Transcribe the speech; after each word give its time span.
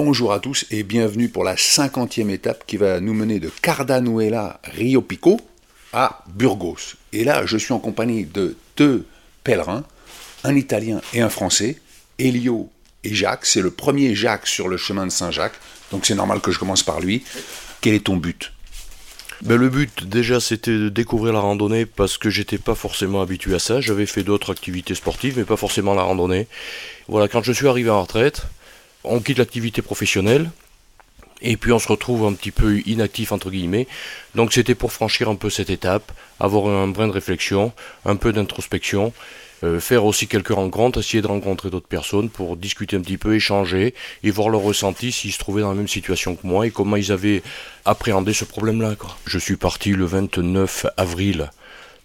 Bonjour 0.00 0.32
à 0.32 0.40
tous 0.40 0.64
et 0.72 0.82
bienvenue 0.82 1.28
pour 1.28 1.44
la 1.44 1.56
cinquantième 1.56 2.28
étape 2.28 2.64
qui 2.66 2.76
va 2.76 2.98
nous 2.98 3.14
mener 3.14 3.38
de 3.38 3.48
Cardanuela 3.62 4.58
Rio 4.64 5.00
Pico 5.02 5.40
à 5.92 6.24
Burgos. 6.34 6.96
Et 7.12 7.22
là, 7.22 7.46
je 7.46 7.56
suis 7.56 7.72
en 7.72 7.78
compagnie 7.78 8.24
de 8.24 8.56
deux 8.76 9.06
pèlerins, 9.44 9.84
un 10.42 10.56
Italien 10.56 11.00
et 11.12 11.20
un 11.20 11.28
Français, 11.28 11.78
Elio 12.18 12.72
et 13.04 13.14
Jacques. 13.14 13.46
C'est 13.46 13.60
le 13.60 13.70
premier 13.70 14.16
Jacques 14.16 14.48
sur 14.48 14.66
le 14.66 14.78
chemin 14.78 15.06
de 15.06 15.12
Saint-Jacques, 15.12 15.60
donc 15.92 16.06
c'est 16.06 16.16
normal 16.16 16.40
que 16.40 16.50
je 16.50 16.58
commence 16.58 16.82
par 16.82 16.98
lui. 16.98 17.22
Quel 17.80 17.94
est 17.94 18.06
ton 18.06 18.16
but? 18.16 18.52
Ben, 19.42 19.54
le 19.54 19.68
but 19.68 20.08
déjà 20.08 20.40
c'était 20.40 20.76
de 20.76 20.88
découvrir 20.88 21.34
la 21.34 21.40
randonnée 21.40 21.86
parce 21.86 22.18
que 22.18 22.30
j'étais 22.30 22.58
pas 22.58 22.74
forcément 22.74 23.22
habitué 23.22 23.54
à 23.54 23.60
ça. 23.60 23.80
J'avais 23.80 24.06
fait 24.06 24.24
d'autres 24.24 24.50
activités 24.50 24.96
sportives 24.96 25.38
mais 25.38 25.44
pas 25.44 25.56
forcément 25.56 25.94
la 25.94 26.02
randonnée. 26.02 26.48
Voilà, 27.06 27.28
quand 27.28 27.44
je 27.44 27.52
suis 27.52 27.68
arrivé 27.68 27.90
en 27.90 28.02
retraite, 28.02 28.48
on 29.04 29.20
quitte 29.20 29.38
l'activité 29.38 29.82
professionnelle 29.82 30.50
et 31.42 31.56
puis 31.56 31.72
on 31.72 31.78
se 31.78 31.88
retrouve 31.88 32.24
un 32.24 32.32
petit 32.32 32.50
peu 32.50 32.80
inactif 32.86 33.32
entre 33.32 33.50
guillemets. 33.50 33.86
Donc 34.34 34.52
c'était 34.52 34.74
pour 34.74 34.92
franchir 34.92 35.28
un 35.28 35.36
peu 35.36 35.50
cette 35.50 35.70
étape, 35.70 36.10
avoir 36.40 36.66
un 36.66 36.88
brin 36.88 37.06
de 37.06 37.12
réflexion, 37.12 37.72
un 38.04 38.16
peu 38.16 38.32
d'introspection, 38.32 39.12
euh, 39.62 39.78
faire 39.78 40.04
aussi 40.04 40.26
quelques 40.26 40.48
rencontres, 40.48 41.00
essayer 41.00 41.22
de 41.22 41.26
rencontrer 41.26 41.70
d'autres 41.70 41.88
personnes 41.88 42.28
pour 42.28 42.56
discuter 42.56 42.96
un 42.96 43.00
petit 43.00 43.18
peu, 43.18 43.34
échanger 43.34 43.94
et 44.22 44.30
voir 44.30 44.48
leur 44.48 44.62
ressenti 44.62 45.12
s'ils 45.12 45.32
se 45.32 45.38
trouvaient 45.38 45.62
dans 45.62 45.70
la 45.70 45.74
même 45.74 45.88
situation 45.88 46.34
que 46.34 46.46
moi 46.46 46.66
et 46.66 46.70
comment 46.70 46.96
ils 46.96 47.12
avaient 47.12 47.42
appréhendé 47.84 48.32
ce 48.32 48.44
problème-là. 48.44 48.94
Je 49.26 49.38
suis 49.38 49.56
parti 49.56 49.92
le 49.92 50.06
29 50.06 50.86
avril 50.96 51.50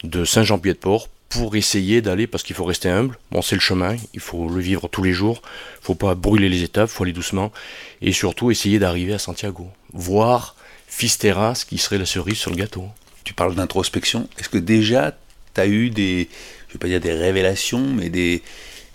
de 0.04 0.26
Saint-Jean-Pied-de-Port 0.26 1.08
pour 1.30 1.56
essayer 1.56 2.02
d'aller, 2.02 2.26
parce 2.26 2.44
qu'il 2.44 2.56
faut 2.56 2.66
rester 2.66 2.90
humble, 2.90 3.18
bon 3.32 3.42
c'est 3.42 3.56
le 3.56 3.62
chemin, 3.62 3.96
il 4.14 4.20
faut 4.20 4.50
le 4.50 4.60
vivre 4.60 4.88
tous 4.88 5.04
les 5.04 5.14
jours, 5.14 5.42
il 5.82 5.86
faut 5.86 5.96
pas 5.96 6.16
brûler 6.16 6.50
les 6.50 6.64
étapes, 6.64 6.90
il 6.92 6.94
faut 6.94 7.04
aller 7.04 7.14
doucement, 7.14 7.52
et 8.02 8.12
surtout 8.12 8.50
essayer 8.50 8.80
d'arriver 8.80 9.14
à 9.14 9.20
Santiago, 9.20 9.68
voir 9.94 10.56
Fisterra, 10.88 11.54
ce 11.54 11.66
qui 11.66 11.78
serait 11.78 12.00
la 12.00 12.08
cerise 12.08 12.38
sur 12.38 12.50
le 12.50 12.58
gâteau. 12.58 12.86
Tu 13.24 13.34
parles 13.36 13.54
d'introspection, 13.54 14.28
est-ce 14.40 14.50
que 14.50 14.58
déjà 14.58 15.16
tu 15.54 15.62
as 15.62 15.68
eu 15.68 15.92
des, 15.92 16.28
je 16.68 16.74
vais 16.74 16.80
pas 16.80 16.88
dire 16.88 17.00
des 17.00 17.14
révélations, 17.14 17.86
mais 17.86 18.10
des, 18.10 18.42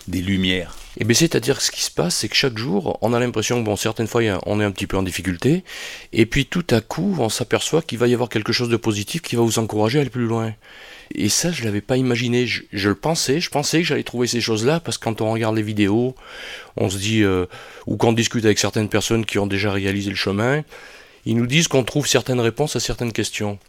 des 0.09 0.21
lumières? 0.21 0.75
Et 0.97 1.01
eh 1.01 1.03
bien 1.03 1.13
c'est-à-dire 1.13 1.57
que 1.57 1.63
ce 1.63 1.71
qui 1.71 1.81
se 1.81 1.91
passe, 1.91 2.15
c'est 2.15 2.29
que 2.29 2.37
chaque 2.37 2.57
jour, 2.57 2.97
on 3.01 3.13
a 3.13 3.19
l'impression 3.19 3.59
que 3.59 3.65
bon, 3.65 3.75
certaines 3.75 4.07
fois, 4.07 4.21
on 4.45 4.61
est 4.61 4.63
un 4.63 4.71
petit 4.71 4.87
peu 4.87 4.95
en 4.95 5.03
difficulté, 5.03 5.65
et 6.13 6.25
puis 6.25 6.45
tout 6.45 6.65
à 6.69 6.79
coup, 6.79 7.17
on 7.19 7.27
s'aperçoit 7.27 7.81
qu'il 7.81 7.97
va 7.97 8.07
y 8.07 8.13
avoir 8.13 8.29
quelque 8.29 8.53
chose 8.53 8.69
de 8.69 8.77
positif 8.77 9.21
qui 9.21 9.35
va 9.35 9.41
vous 9.41 9.59
encourager 9.59 9.97
à 9.97 10.01
aller 10.01 10.09
plus 10.09 10.25
loin. 10.25 10.53
Et 11.13 11.27
ça, 11.27 11.51
je 11.51 11.65
l'avais 11.65 11.81
pas 11.81 11.97
imaginé. 11.97 12.47
Je, 12.47 12.87
le 12.87 12.95
pensais, 12.95 13.41
je 13.41 13.49
pensais 13.49 13.79
que 13.79 13.83
j'allais 13.83 14.03
trouver 14.03 14.27
ces 14.27 14.39
choses-là, 14.39 14.79
parce 14.79 14.97
que 14.97 15.03
quand 15.03 15.19
on 15.19 15.33
regarde 15.33 15.57
les 15.57 15.63
vidéos, 15.63 16.15
on 16.77 16.89
se 16.89 16.97
dit, 16.97 17.23
euh, 17.23 17.45
ou 17.87 17.97
quand 17.97 18.09
on 18.09 18.13
discute 18.13 18.45
avec 18.45 18.57
certaines 18.57 18.87
personnes 18.87 19.25
qui 19.25 19.37
ont 19.37 19.47
déjà 19.47 19.73
réalisé 19.73 20.09
le 20.09 20.15
chemin, 20.15 20.63
ils 21.25 21.35
nous 21.35 21.45
disent 21.45 21.67
qu'on 21.67 21.83
trouve 21.83 22.07
certaines 22.07 22.39
réponses 22.39 22.77
à 22.77 22.79
certaines 22.79 23.11
questions. 23.11 23.59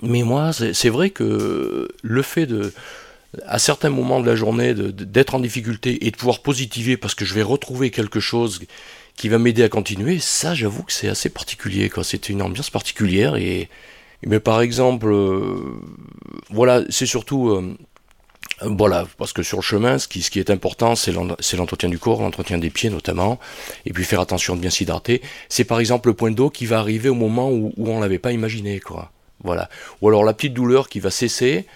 Mais 0.00 0.22
moi, 0.22 0.52
c'est 0.52 0.88
vrai 0.88 1.10
que 1.10 1.88
le 2.02 2.22
fait 2.22 2.46
de, 2.46 2.72
à 3.46 3.58
certains 3.58 3.90
moments 3.90 4.20
de 4.20 4.26
la 4.26 4.36
journée, 4.36 4.74
d'être 4.74 5.34
en 5.34 5.40
difficulté 5.40 6.06
et 6.06 6.10
de 6.10 6.16
pouvoir 6.16 6.40
positiver 6.40 6.96
parce 6.96 7.14
que 7.14 7.24
je 7.24 7.34
vais 7.34 7.42
retrouver 7.42 7.90
quelque 7.90 8.20
chose 8.20 8.60
qui 9.16 9.28
va 9.28 9.38
m'aider 9.38 9.62
à 9.62 9.68
continuer, 9.68 10.18
ça, 10.18 10.54
j'avoue 10.54 10.82
que 10.82 10.92
c'est 10.92 11.08
assez 11.08 11.28
particulier. 11.28 11.90
C'est 12.02 12.28
une 12.28 12.42
ambiance 12.42 12.70
particulière 12.70 13.36
et, 13.36 13.68
mais 14.26 14.40
par 14.40 14.60
exemple, 14.60 15.08
euh, 15.12 15.56
voilà, 16.50 16.82
c'est 16.88 17.06
surtout, 17.06 17.50
euh, 17.50 17.76
voilà, 18.62 19.06
parce 19.18 19.32
que 19.32 19.42
sur 19.42 19.58
le 19.58 19.62
chemin, 19.62 19.98
ce 19.98 20.08
qui, 20.08 20.38
est 20.38 20.50
important, 20.50 20.96
c'est 20.96 21.12
l'entretien 21.12 21.88
du 21.88 21.98
corps, 21.98 22.22
l'entretien 22.22 22.58
des 22.58 22.70
pieds 22.70 22.90
notamment, 22.90 23.38
et 23.86 23.92
puis 23.92 24.04
faire 24.04 24.20
attention 24.20 24.56
de 24.56 24.60
bien 24.60 24.70
s'hydrater. 24.70 25.22
C'est 25.48 25.64
par 25.64 25.78
exemple 25.78 26.08
le 26.08 26.14
point 26.14 26.30
d'eau 26.30 26.50
qui 26.50 26.66
va 26.66 26.78
arriver 26.78 27.08
au 27.08 27.14
moment 27.14 27.50
où, 27.50 27.72
où 27.76 27.88
on 27.88 28.00
l'avait 28.00 28.18
pas 28.18 28.32
imaginé, 28.32 28.80
quoi. 28.80 29.12
Voilà. 29.42 29.68
Ou 30.00 30.08
alors 30.08 30.24
la 30.24 30.32
petite 30.32 30.54
douleur 30.54 30.88
qui 30.88 31.00
va 31.00 31.10
cesser 31.10 31.66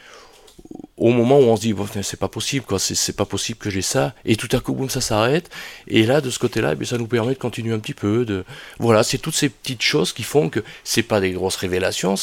au 0.98 1.10
moment 1.10 1.38
où 1.38 1.44
on 1.44 1.56
se 1.56 1.62
dit 1.62 1.74
c'est 2.02 2.18
pas 2.18 2.28
possible 2.28 2.64
quoi 2.66 2.78
c'est 2.78 3.16
pas 3.16 3.24
possible 3.24 3.58
que 3.58 3.70
j'ai 3.70 3.82
ça. 3.82 4.14
Et 4.24 4.36
tout 4.36 4.48
à 4.52 4.60
coup 4.60 4.74
boum 4.74 4.90
ça 4.90 5.00
s'arrête. 5.00 5.48
Et 5.86 6.04
là 6.04 6.20
de 6.20 6.30
ce 6.30 6.38
côté-là 6.38 6.74
eh 6.78 6.84
ça 6.84 6.98
nous 6.98 7.06
permet 7.06 7.34
de 7.34 7.38
continuer 7.38 7.72
un 7.74 7.78
petit 7.78 7.94
peu 7.94 8.24
de 8.24 8.44
voilà 8.78 9.02
c'est 9.02 9.18
toutes 9.18 9.34
ces 9.34 9.48
petites 9.48 9.82
choses 9.82 10.12
qui 10.12 10.22
font 10.22 10.48
que 10.50 10.60
c'est 10.84 11.02
pas 11.02 11.20
des 11.20 11.30
grosses 11.30 11.56
révélations 11.56 12.16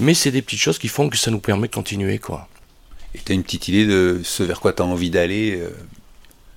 mais 0.00 0.14
c'est 0.14 0.30
des 0.30 0.42
petites 0.42 0.60
choses 0.60 0.78
qui 0.78 0.88
font 0.88 1.08
que 1.08 1.16
ça 1.16 1.30
nous 1.30 1.40
permet 1.40 1.68
de 1.68 1.74
continuer 1.74 2.18
quoi. 2.18 2.48
Et 3.14 3.18
tu 3.24 3.32
as 3.32 3.34
une 3.34 3.42
petite 3.42 3.68
idée 3.68 3.86
de 3.86 4.20
ce 4.24 4.42
vers 4.42 4.60
quoi 4.60 4.72
tu 4.72 4.82
as 4.82 4.86
envie 4.86 5.10
d'aller 5.10 5.58
euh, 5.58 5.70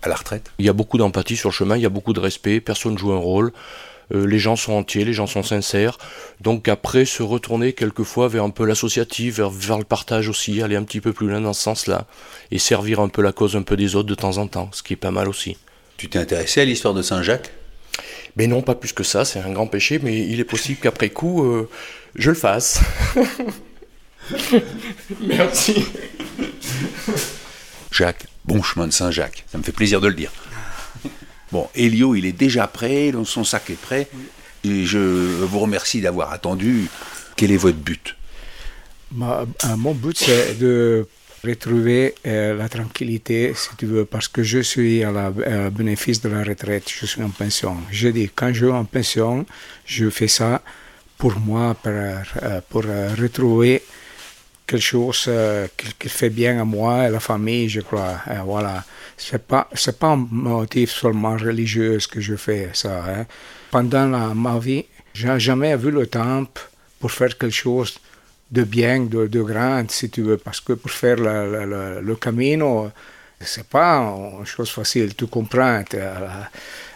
à 0.02 0.10
la 0.10 0.16
retraite? 0.16 0.52
Il 0.60 0.66
y 0.66 0.70
a 0.70 0.74
beaucoup 0.74 0.98
d'empathie 0.98 1.38
sur 1.38 1.50
le 1.50 1.54
chemin 1.54 1.76
il 1.76 1.84
y 1.84 1.86
a 1.86 1.90
beaucoup 1.90 2.14
de 2.14 2.20
respect 2.20 2.62
personne 2.62 2.98
joue 2.98 3.12
un 3.12 3.18
rôle 3.18 3.52
euh, 4.12 4.26
les 4.26 4.40
gens 4.40 4.56
sont 4.56 4.74
entiers, 4.74 5.06
les 5.06 5.14
gens 5.14 5.28
sont 5.28 5.44
sincères. 5.44 5.98
Donc 6.42 6.68
après, 6.68 7.06
se 7.06 7.24
retourner 7.24 7.74
quelquefois 7.74 8.28
vers 8.28 8.44
un 8.44 8.50
peu 8.50 8.66
l'associatif, 8.66 9.38
vers, 9.38 9.50
vers, 9.50 9.78
le 9.78 9.84
partage 9.84 10.30
aussi, 10.30 10.62
aller 10.62 10.76
un 10.76 10.84
petit 10.84 11.02
peu 11.02 11.14
plus 11.14 11.28
loin 11.28 11.42
dans 11.42 11.54
ce 11.54 11.62
sens-là, 11.62 12.08
et 12.52 12.60
servir 12.60 13.00
un 13.00 13.10
peu 13.10 13.22
la 13.22 13.32
cause 13.32 13.56
un 13.56 13.62
peu 13.62 13.78
des 13.78 13.96
autres 13.96 14.10
de 14.10 14.16
temps 14.16 14.38
en 14.38 14.48
temps, 14.48 14.70
ce 14.74 14.84
qui 14.84 14.94
est 14.94 14.98
pas 14.98 15.12
mal 15.12 15.28
aussi. 15.28 15.58
Tu 15.98 16.10
t'es 16.10 16.20
intéressé 16.20 16.62
à 16.62 16.66
l'histoire 16.66 16.94
de 16.94 17.02
Saint-Jacques? 17.02 17.52
Mais 18.36 18.48
non, 18.48 18.62
pas 18.62 18.76
plus 18.76 18.94
que 18.94 19.04
ça, 19.04 19.26
c'est 19.26 19.40
un 19.40 19.52
grand 19.52 19.68
péché, 19.68 20.00
mais 20.02 20.18
il 20.18 20.40
est 20.40 20.46
possible 20.46 20.80
qu'après 20.82 21.10
coup, 21.10 21.44
euh, 21.44 21.70
je 22.16 22.30
le 22.30 22.36
fasse. 22.36 22.80
Merci. 25.22 25.84
Jacques, 27.92 28.26
bon 28.46 28.62
chemin 28.62 28.88
de 28.88 28.94
Saint-Jacques, 28.94 29.44
ça 29.52 29.58
me 29.58 29.64
fait 29.64 29.72
plaisir 29.72 30.00
de 30.00 30.08
le 30.08 30.14
dire. 30.14 30.32
Bon, 31.52 31.68
Elio, 31.76 32.16
il 32.16 32.26
est 32.26 32.32
déjà 32.32 32.68
prêt, 32.68 33.12
son 33.26 33.44
sac 33.44 33.70
est 33.70 33.82
prêt. 33.82 34.08
Et 34.64 34.86
je 34.86 35.00
vous 35.44 35.60
remercie 35.60 36.02
d'avoir 36.02 36.32
attendu. 36.32 36.88
Quel 37.36 37.52
est 37.52 37.58
votre 37.58 37.78
but? 37.78 38.16
Euh, 39.22 39.46
Mon 39.78 39.94
but, 39.94 40.18
c'est 40.18 40.60
de 40.60 41.08
retrouver 41.44 42.16
euh, 42.28 42.56
la 42.58 42.68
tranquillité, 42.68 43.54
si 43.56 43.70
tu 43.78 43.86
veux, 43.86 44.06
parce 44.06 44.28
que 44.28 44.44
je 44.44 44.60
suis 44.60 45.04
à 45.04 45.12
la 45.12 45.32
bénéfice 45.70 46.22
de 46.22 46.30
la 46.30 46.44
retraite, 46.44 46.84
je 46.90 47.06
suis 47.06 47.24
en 47.24 47.30
pension. 47.30 47.78
Je 47.92 48.10
dis, 48.10 48.30
quand 48.36 48.52
je 48.54 48.66
suis 48.66 48.74
en 48.74 48.84
pension, 48.84 49.46
je 49.86 50.10
fais 50.10 50.28
ça 50.28 50.62
pour 51.18 51.40
moi, 51.40 51.76
pour, 51.76 51.92
euh, 51.94 52.62
pour 52.70 52.84
retrouver 52.84 53.82
quelque 54.70 54.84
chose 54.84 55.26
euh, 55.28 55.68
qui, 56.00 56.10
fait 56.10 56.30
bien 56.30 56.62
à 56.62 56.64
moi 56.64 57.04
et 57.04 57.06
à 57.08 57.10
la 57.10 57.20
famille, 57.20 57.68
je 57.70 57.82
crois. 57.82 58.22
Et 58.30 58.42
voilà. 58.44 58.84
C'est 59.18 59.46
pas, 59.46 59.68
pas 60.00 60.08
un 60.08 60.28
motif 60.32 60.92
seulement 60.92 61.36
religieux 61.36 61.98
que 62.12 62.22
je 62.22 62.36
fais 62.36 62.70
ça. 62.74 63.04
Hein. 63.10 63.26
Pendant 63.72 64.08
ma 64.36 64.60
vie, 64.60 64.86
j'ai 65.14 65.40
jamais 65.40 65.76
vu 65.76 65.92
le 65.92 66.06
temps 66.06 66.46
pour 67.00 67.12
faire 67.12 67.36
quelque 67.38 67.60
chose 67.66 68.00
de 68.52 68.64
bien, 68.64 69.02
de, 69.02 69.28
de 69.28 69.42
grand, 69.42 69.90
si 69.90 70.10
tu 70.10 70.22
veux, 70.22 70.38
parce 70.38 70.62
que 70.62 70.74
pour 70.74 70.92
faire 70.92 71.18
le, 71.18 71.66
le, 71.66 72.02
le 72.02 72.16
camino, 72.16 72.92
c'est 73.40 73.68
pas 73.68 73.98
une 74.40 74.46
chose 74.46 74.70
facile, 74.70 75.16
tu 75.16 75.28
comprends. 75.28 75.84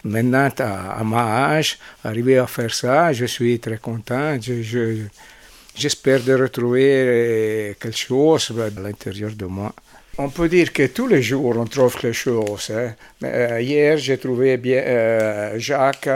Maintenant, 0.04 0.48
à, 0.58 1.00
à 1.00 1.04
ma 1.04 1.56
âge, 1.56 1.78
arriver 2.04 2.38
à 2.38 2.46
faire 2.46 2.74
ça, 2.74 3.12
je 3.12 3.26
suis 3.26 3.58
très 3.58 3.78
content. 3.78 4.36
J'espère 5.76 6.22
de 6.22 6.34
retrouver 6.34 6.88
euh, 6.88 7.74
quelque 7.80 7.96
chose 7.96 8.52
à 8.58 8.80
l'intérieur 8.80 9.32
de 9.32 9.46
moi. 9.46 9.72
On 10.18 10.28
peut 10.28 10.48
dire 10.48 10.72
que 10.72 10.86
tous 10.86 11.08
les 11.08 11.20
jours 11.20 11.56
on 11.58 11.64
trouve 11.64 11.96
quelque 11.96 12.12
chose. 12.12 12.70
Hein. 12.72 12.94
Euh, 13.24 13.60
hier, 13.60 13.98
j'ai 13.98 14.16
trouvé 14.16 14.56
bien 14.56 14.78
euh, 14.78 15.58
Jacques 15.58 16.08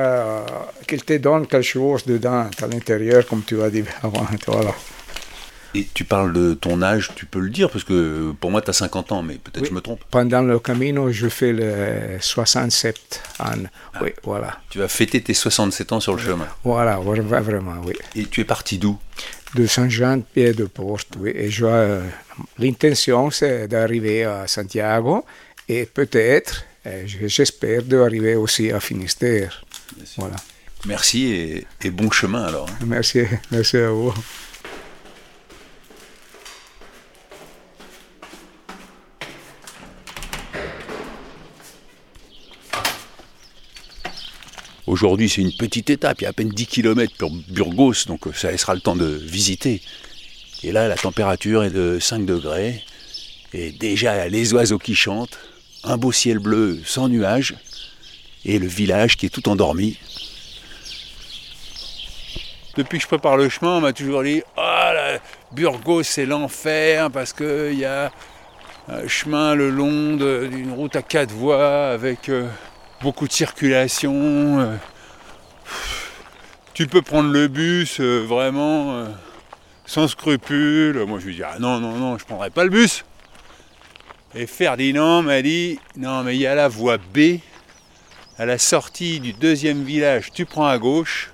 qu'il 0.87 1.05
te 1.05 1.17
donne 1.17 1.49
quelque 1.49 1.63
chose 1.63 2.05
dedans, 2.05 2.49
à 2.63 2.67
l'intérieur, 2.69 3.27
comme 3.27 3.43
tu 3.45 3.61
as 3.61 3.71
dit 3.71 3.83
avant. 4.03 4.27
Voilà. 4.47 4.75
Et 5.75 5.87
tu 5.93 6.05
parles 6.05 6.33
de 6.33 6.55
ton 6.55 6.81
âge, 6.83 7.11
tu 7.15 7.27
peux 7.27 7.41
le 7.41 7.51
dire, 7.51 7.71
parce 7.71 7.85
que 7.85 8.33
pour 8.41 8.51
moi, 8.51 8.63
tu 8.63 8.71
as 8.71 8.73
50 8.73 9.13
ans, 9.13 9.23
mais 9.23 9.35
peut-être 9.35 9.67
je 9.67 9.73
me 9.73 9.81
trompe. 9.81 10.01
Pendant 10.11 10.41
le 10.43 10.59
Camino, 10.59 11.11
je 11.13 11.29
fais 11.29 11.53
le 11.53 12.19
67 12.21 13.23
ans. 13.41 13.45
Ah. 13.95 14.01
oui, 14.03 14.11
voilà. 14.23 14.61
Tu 14.71 14.79
vas 14.79 14.89
fêter 14.89 15.21
tes 15.21 15.35
67 15.35 15.93
ans 15.93 16.01
sur 16.01 16.15
le 16.15 16.23
chemin. 16.23 16.49
Voilà, 16.65 16.99
vraiment, 16.99 17.77
oui. 17.85 17.95
Et 18.17 18.25
tu 18.27 18.41
es 18.41 18.45
parti 18.45 18.79
d'où? 18.79 18.99
De 19.55 19.67
Saint-Jean-Pied-de-Porte, 19.67 21.09
oui. 21.19 21.33
Et 21.35 21.51
euh, 21.63 22.03
l'intention, 22.59 23.31
c'est 23.31 23.69
d'arriver 23.69 24.25
à 24.25 24.47
Santiago 24.47 25.25
et 25.69 25.85
peut-être, 25.87 26.65
euh, 26.87 27.05
j'espère, 27.07 27.83
d'arriver 27.83 28.35
aussi 28.37 28.71
à 28.71 28.81
Finistère. 28.81 29.65
Voilà. 30.17 30.37
Merci 30.87 31.27
et, 31.27 31.67
et 31.83 31.91
bon 31.91 32.11
chemin 32.11 32.45
alors. 32.45 32.69
Hein. 32.71 32.85
Merci, 32.87 33.23
merci 33.51 33.77
à 33.77 33.91
vous. 33.91 34.15
Aujourd'hui, 44.89 45.29
c'est 45.29 45.43
une 45.43 45.53
petite 45.53 45.91
étape, 45.91 46.23
il 46.23 46.25
y 46.25 46.27
a 46.27 46.31
à 46.31 46.33
peine 46.33 46.49
10 46.49 46.67
km 46.67 47.13
pour 47.19 47.31
Burgos, 47.51 48.07
donc 48.07 48.27
euh, 48.27 48.33
ça 48.33 48.51
laissera 48.51 48.75
le 48.75 48.81
temps 48.81 48.97
de 48.97 49.05
visiter. 49.05 49.83
Et 50.63 50.73
là, 50.73 50.89
la 50.89 50.95
température 50.95 51.63
est 51.63 51.71
de 51.71 51.99
5 52.01 52.25
degrés, 52.25 52.83
et 53.53 53.71
déjà 53.71 54.27
les 54.29 54.55
oiseaux 54.55 54.79
qui 54.79 54.95
chantent, 54.95 55.39
un 55.85 55.99
beau 55.99 56.11
ciel 56.11 56.39
bleu 56.39 56.81
sans 56.87 57.09
nuages, 57.09 57.55
et 58.47 58.59
le 58.59 58.67
village 58.67 59.19
qui 59.19 59.27
est 59.27 59.29
tout 59.29 59.47
endormi. 59.51 59.99
depuis 62.79 62.97
que 62.97 63.03
je 63.03 63.09
prépare 63.09 63.37
le 63.37 63.51
chemin, 63.51 63.77
on 63.77 63.81
m'a 63.83 63.93
toujours 63.93 64.23
dit 64.23 64.41
Ah, 64.57 65.19
Burgos, 65.53 66.05
c'est 66.05 66.25
l'enfer! 66.25 67.11
Parce 67.11 67.35
qu'il 67.35 67.79
y 67.79 67.85
a 67.85 68.11
un 68.89 69.07
chemin 69.07 69.55
le 69.55 69.69
long 69.69 70.17
d'une 70.17 70.73
route 70.73 70.97
à 70.97 71.03
quatre 71.03 71.33
voies 71.33 71.89
avec 71.89 72.31
euh, 72.31 72.49
beaucoup 73.03 73.27
de 73.27 73.33
circulation. 73.33 74.61
Euh. 74.61 74.77
tu 76.75 76.87
peux 76.87 77.03
prendre 77.03 77.31
le 77.31 77.49
bus 77.49 78.01
euh, 78.01 78.21
vraiment 78.21 79.07
sans 79.87 80.07
scrupule. 80.07 81.05
Moi, 81.07 81.19
je 81.19 81.27
lui 81.27 81.35
dis 81.37 81.43
Ah 81.43 81.57
non, 81.59 81.81
non, 81.81 81.93
non, 81.93 82.19
je 82.19 82.25
prendrai 82.25 82.51
pas 82.51 82.65
le 82.65 82.71
bus. 82.71 83.05
Et 84.35 84.47
Ferdinand 84.47 85.23
m'a 85.23 85.43
dit 85.43 85.79
Non, 85.97 86.23
mais 86.23 86.37
il 86.37 86.41
y 86.41 86.47
a 86.47 86.55
la 86.55 86.69
voie 86.69 86.99
B. 86.99 87.39
À 88.39 88.47
la 88.47 88.59
sortie 88.59 89.19
du 89.19 89.33
deuxième 89.33 89.83
village, 89.83 90.31
tu 90.33 90.45
prends 90.45 90.67
à 90.67 90.79
gauche. 90.79 91.33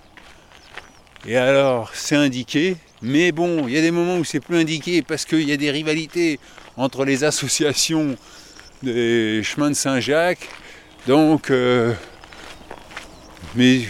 Et 1.27 1.37
alors, 1.37 1.91
c'est 1.95 2.17
indiqué, 2.17 2.77
mais 3.03 3.33
bon, 3.33 3.67
il 3.67 3.75
y 3.75 3.79
a 3.79 3.83
des 3.83 3.91
moments 3.91 4.17
où 4.17 4.25
c'est 4.25 4.41
plus 4.41 4.57
indiqué 4.57 5.03
parce 5.03 5.25
qu'il 5.25 5.43
y 5.43 5.53
a 5.53 5.57
des 5.57 5.71
rivalités 5.71 6.39
entre 6.77 7.05
les 7.05 7.25
associations 7.25 8.17
des 8.83 9.43
chemins 9.43 9.71
de 9.71 9.75
Saint-Jacques. 9.75 10.49
Donc, 11.07 11.51
euh, 11.51 11.93
mais 13.55 13.83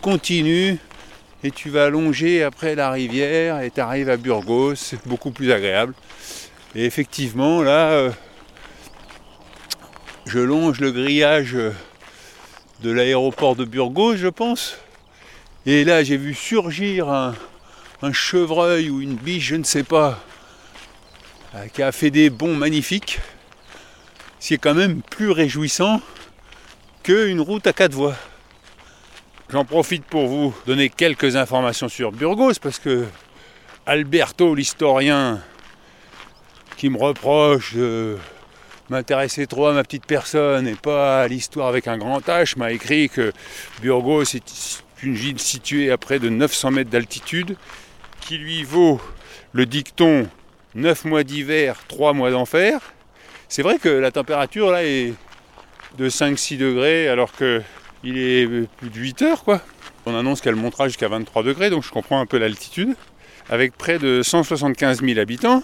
continue 0.00 0.78
et 1.42 1.50
tu 1.50 1.68
vas 1.68 1.90
longer 1.90 2.44
après 2.44 2.76
la 2.76 2.90
rivière 2.90 3.60
et 3.60 3.70
tu 3.70 3.80
arrives 3.80 4.08
à 4.08 4.16
Burgos, 4.16 4.76
c'est 4.76 5.06
beaucoup 5.06 5.32
plus 5.32 5.50
agréable. 5.50 5.94
Et 6.74 6.84
effectivement, 6.84 7.60
là, 7.62 7.90
euh, 7.90 8.10
je 10.26 10.38
longe 10.38 10.80
le 10.80 10.92
grillage 10.92 11.56
de 12.82 12.90
l'aéroport 12.90 13.56
de 13.56 13.64
Burgos, 13.64 14.16
je 14.16 14.28
pense. 14.28 14.76
Et 15.66 15.84
là, 15.84 16.02
j'ai 16.02 16.16
vu 16.16 16.34
surgir 16.34 17.08
un, 17.08 17.34
chevreuil 18.12 18.90
ou 18.90 19.00
une 19.00 19.14
biche, 19.14 19.46
je 19.46 19.54
ne 19.54 19.62
sais 19.62 19.84
pas, 19.84 20.20
euh, 21.54 21.66
qui 21.68 21.82
a 21.82 21.92
fait 21.92 22.10
des 22.10 22.30
bonds 22.30 22.54
magnifiques. 22.54 23.20
C'est 24.44 24.58
quand 24.58 24.74
même 24.74 25.02
plus 25.02 25.30
réjouissant 25.30 26.00
qu'une 27.04 27.40
route 27.40 27.64
à 27.68 27.72
quatre 27.72 27.94
voies. 27.94 28.16
J'en 29.50 29.64
profite 29.64 30.04
pour 30.04 30.26
vous 30.26 30.52
donner 30.66 30.88
quelques 30.88 31.36
informations 31.36 31.88
sur 31.88 32.10
Burgos 32.10 32.54
parce 32.60 32.80
que 32.80 33.06
Alberto, 33.86 34.56
l'historien, 34.56 35.40
qui 36.76 36.90
me 36.90 36.98
reproche 36.98 37.76
de 37.76 38.18
m'intéresser 38.90 39.46
trop 39.46 39.68
à 39.68 39.74
ma 39.74 39.84
petite 39.84 40.06
personne 40.06 40.66
et 40.66 40.74
pas 40.74 41.22
à 41.22 41.28
l'histoire 41.28 41.68
avec 41.68 41.86
un 41.86 41.96
grand 41.96 42.18
H, 42.26 42.58
m'a 42.58 42.72
écrit 42.72 43.10
que 43.10 43.32
Burgos 43.80 44.34
est 44.34 44.82
une 45.04 45.14
ville 45.14 45.38
située 45.38 45.92
à 45.92 45.98
près 45.98 46.18
de 46.18 46.28
900 46.28 46.72
mètres 46.72 46.90
d'altitude, 46.90 47.56
qui 48.20 48.38
lui 48.38 48.64
vaut 48.64 49.00
le 49.52 49.66
dicton 49.66 50.28
9 50.74 51.04
mois 51.04 51.22
d'hiver, 51.22 51.76
3 51.86 52.12
mois 52.12 52.32
d'enfer. 52.32 52.80
C'est 53.52 53.60
vrai 53.60 53.78
que 53.78 53.90
la 53.90 54.10
température 54.10 54.70
là 54.70 54.82
est 54.82 55.12
de 55.98 56.08
5-6 56.08 56.56
degrés 56.56 57.06
alors 57.08 57.32
qu'il 57.32 58.16
est 58.16 58.46
plus 58.78 58.88
de 58.88 58.98
8 58.98 59.20
heures 59.20 59.44
quoi. 59.44 59.60
On 60.06 60.16
annonce 60.16 60.40
qu'elle 60.40 60.56
montera 60.56 60.88
jusqu'à 60.88 61.08
23 61.08 61.42
degrés, 61.42 61.68
donc 61.68 61.84
je 61.84 61.90
comprends 61.90 62.18
un 62.18 62.24
peu 62.24 62.38
l'altitude. 62.38 62.96
Avec 63.50 63.76
près 63.76 63.98
de 63.98 64.22
175 64.22 65.02
000 65.02 65.18
habitants, 65.18 65.62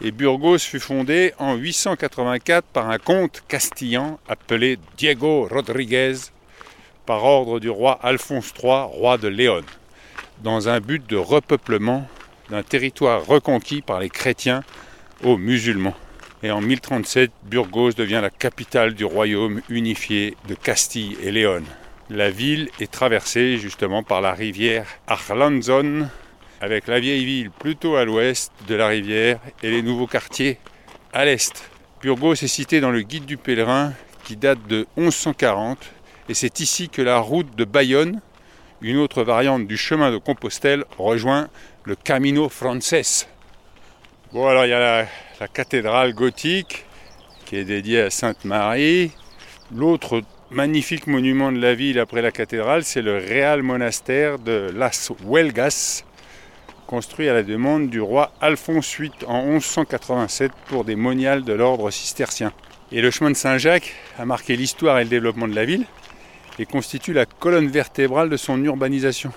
et 0.00 0.12
Burgos 0.12 0.60
fut 0.60 0.78
fondée 0.78 1.34
en 1.40 1.56
884 1.56 2.64
par 2.66 2.88
un 2.88 2.98
comte 2.98 3.42
castillan 3.48 4.20
appelé 4.28 4.78
Diego 4.96 5.48
Rodriguez 5.50 6.14
par 7.04 7.24
ordre 7.24 7.58
du 7.58 7.68
roi 7.68 7.98
Alphonse 8.00 8.54
III, 8.62 8.84
roi 8.92 9.18
de 9.18 9.26
Léon, 9.26 9.62
dans 10.44 10.68
un 10.68 10.78
but 10.78 11.04
de 11.04 11.16
repeuplement 11.16 12.06
d'un 12.48 12.62
territoire 12.62 13.26
reconquis 13.26 13.82
par 13.82 13.98
les 13.98 14.08
chrétiens 14.08 14.62
aux 15.24 15.36
musulmans. 15.36 15.96
Et 16.44 16.50
en 16.50 16.60
1037, 16.60 17.30
Burgos 17.44 17.92
devient 17.92 18.20
la 18.20 18.28
capitale 18.28 18.92
du 18.92 19.06
royaume 19.06 19.62
unifié 19.70 20.36
de 20.46 20.54
Castille 20.54 21.16
et 21.22 21.32
Léon. 21.32 21.62
La 22.10 22.28
ville 22.28 22.68
est 22.80 22.92
traversée 22.92 23.56
justement 23.56 24.02
par 24.02 24.20
la 24.20 24.34
rivière 24.34 24.86
Arlanzon, 25.06 26.06
avec 26.60 26.86
la 26.86 27.00
vieille 27.00 27.24
ville 27.24 27.50
plutôt 27.50 27.96
à 27.96 28.04
l'ouest 28.04 28.52
de 28.68 28.74
la 28.74 28.88
rivière 28.88 29.38
et 29.62 29.70
les 29.70 29.80
nouveaux 29.80 30.06
quartiers 30.06 30.58
à 31.14 31.24
l'est. 31.24 31.64
Burgos 32.02 32.34
est 32.34 32.46
cité 32.46 32.82
dans 32.82 32.90
le 32.90 33.00
guide 33.00 33.24
du 33.24 33.38
pèlerin 33.38 33.94
qui 34.24 34.36
date 34.36 34.66
de 34.68 34.86
1140 34.98 35.78
et 36.28 36.34
c'est 36.34 36.60
ici 36.60 36.90
que 36.90 37.00
la 37.00 37.20
route 37.20 37.56
de 37.56 37.64
Bayonne, 37.64 38.20
une 38.82 38.98
autre 38.98 39.22
variante 39.22 39.66
du 39.66 39.78
chemin 39.78 40.12
de 40.12 40.18
Compostelle, 40.18 40.84
rejoint 40.98 41.48
le 41.84 41.96
Camino 41.96 42.50
Frances. 42.50 43.26
Bon, 44.34 44.46
alors 44.46 44.66
il 44.66 44.70
y 44.70 44.74
a 44.74 45.06
la 45.40 45.48
cathédrale 45.48 46.14
gothique 46.14 46.84
qui 47.44 47.56
est 47.56 47.64
dédiée 47.64 48.02
à 48.02 48.10
Sainte 48.10 48.44
Marie. 48.44 49.10
L'autre 49.74 50.22
magnifique 50.50 51.06
monument 51.06 51.50
de 51.50 51.58
la 51.58 51.74
ville 51.74 51.98
après 51.98 52.22
la 52.22 52.30
cathédrale, 52.30 52.84
c'est 52.84 53.02
le 53.02 53.18
Real 53.18 53.62
Monastère 53.62 54.38
de 54.38 54.70
Las 54.74 55.10
Huelgas, 55.24 56.04
construit 56.86 57.28
à 57.28 57.34
la 57.34 57.42
demande 57.42 57.90
du 57.90 58.00
roi 58.00 58.32
Alphonse 58.40 58.98
VIII 58.98 59.10
en 59.26 59.46
1187 59.46 60.52
pour 60.68 60.84
des 60.84 60.96
moniales 60.96 61.42
de 61.42 61.52
l'ordre 61.52 61.90
cistercien. 61.90 62.52
Et 62.92 63.00
le 63.00 63.10
chemin 63.10 63.30
de 63.30 63.36
Saint-Jacques 63.36 63.92
a 64.18 64.24
marqué 64.24 64.56
l'histoire 64.56 64.98
et 64.98 65.04
le 65.04 65.10
développement 65.10 65.48
de 65.48 65.54
la 65.54 65.64
ville 65.64 65.86
et 66.58 66.66
constitue 66.66 67.12
la 67.12 67.26
colonne 67.26 67.66
vertébrale 67.66 68.30
de 68.30 68.36
son 68.36 68.62
urbanisation. 68.62 69.32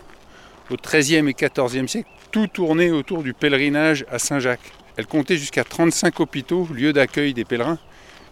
Au 0.69 0.75
XIIIe 0.75 1.27
et 1.27 1.33
XIVe 1.33 1.87
siècle, 1.87 2.09
tout 2.29 2.47
tournait 2.47 2.91
autour 2.91 3.23
du 3.23 3.33
pèlerinage 3.33 4.05
à 4.11 4.19
Saint-Jacques. 4.19 4.73
Elle 4.97 5.05
comptait 5.05 5.37
jusqu'à 5.37 5.63
35 5.63 6.19
hôpitaux, 6.19 6.67
lieux 6.73 6.91
d'accueil 6.91 7.35
des 7.35 7.45
pèlerins, 7.45 7.77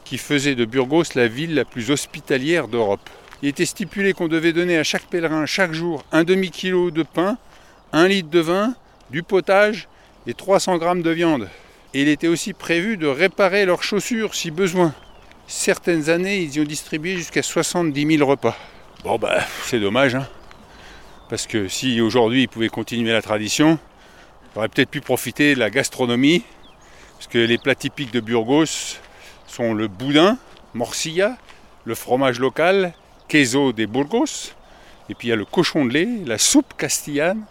qui 0.04 0.18
faisaient 0.18 0.56
de 0.56 0.66
Burgos 0.66 1.04
la 1.14 1.28
ville 1.28 1.54
la 1.54 1.64
plus 1.64 1.92
hospitalière 1.92 2.68
d'Europe. 2.68 3.08
Il 3.44 3.50
était 3.50 3.66
stipulé 3.66 4.14
qu'on 4.14 4.28
devait 4.28 4.54
donner 4.54 4.78
à 4.78 4.84
chaque 4.84 5.06
pèlerin 5.06 5.46
chaque 5.46 5.74
jour 5.74 6.04
un 6.12 6.24
demi-kilo 6.24 6.90
de 6.90 7.04
pain, 7.04 7.38
un 7.94 8.08
litre 8.08 8.30
de 8.30 8.40
vin, 8.40 8.76
du 9.12 9.22
potage 9.22 9.88
et 10.26 10.34
300 10.34 10.78
grammes 10.78 11.04
de 11.04 11.12
viande. 11.12 11.50
Et 11.94 12.02
il 12.02 12.08
était 12.08 12.28
aussi 12.28 12.54
prévu 12.54 12.98
de 12.98 13.08
réparer 13.08 13.66
leurs 13.66 13.84
chaussures 13.84 14.34
si 14.34 14.50
besoin. 14.50 14.94
Certaines 15.48 16.10
années, 16.10 16.40
ils 16.40 16.56
y 16.56 16.60
ont 16.60 16.66
distribué 16.66 17.16
jusqu'à 17.16 17.44
70 17.44 18.18
000 18.18 18.28
repas. 18.28 18.58
Bon, 19.04 19.20
bah, 19.20 19.40
c'est 19.66 19.80
dommage, 19.80 20.16
hein. 20.16 20.28
Parce 21.30 21.46
que 21.46 21.68
si 21.68 22.02
aujourd'hui 22.02 22.44
ils 22.44 22.48
pouvaient 22.48 22.70
continuer 22.70 23.12
la 23.12 23.22
tradition, 23.22 23.78
on 24.56 24.60
aurait 24.60 24.70
peut-être 24.70 24.90
pu 24.90 25.02
profiter 25.02 25.54
de 25.54 25.60
la 25.60 25.70
gastronomie. 25.70 26.44
Parce 27.18 27.28
que 27.28 27.38
les 27.38 27.58
plats 27.58 27.76
typiques 27.76 28.12
de 28.12 28.20
Burgos 28.20 29.00
sont 29.48 29.74
le 29.74 29.88
boudin, 29.88 30.38
morcilla, 30.74 31.38
le 31.84 31.96
fromage 31.96 32.40
local, 32.40 32.94
queso 33.28 33.74
de 33.74 33.86
Burgos, 33.86 34.54
et 35.10 35.16
puis 35.16 35.28
il 35.28 35.30
y 35.30 35.34
a 35.34 35.36
le 35.36 35.46
cochon 35.46 35.86
de 35.86 35.92
lait, 35.92 36.08
la 36.26 36.38
soupe 36.38 36.74
castillane, 36.78 37.44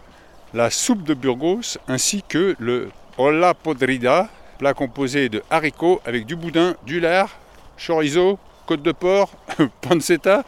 la 0.53 0.69
soupe 0.69 1.03
de 1.03 1.13
Burgos, 1.13 1.77
ainsi 1.87 2.23
que 2.27 2.55
le 2.59 2.89
olla 3.17 3.53
podrida, 3.53 4.29
plat 4.57 4.73
composé 4.73 5.29
de 5.29 5.41
haricots 5.49 6.01
avec 6.05 6.25
du 6.25 6.35
boudin, 6.35 6.75
du 6.85 6.99
lard, 6.99 7.29
chorizo, 7.77 8.39
côte 8.65 8.81
de 8.81 8.91
porc, 8.91 9.31
pancetta 9.81 10.43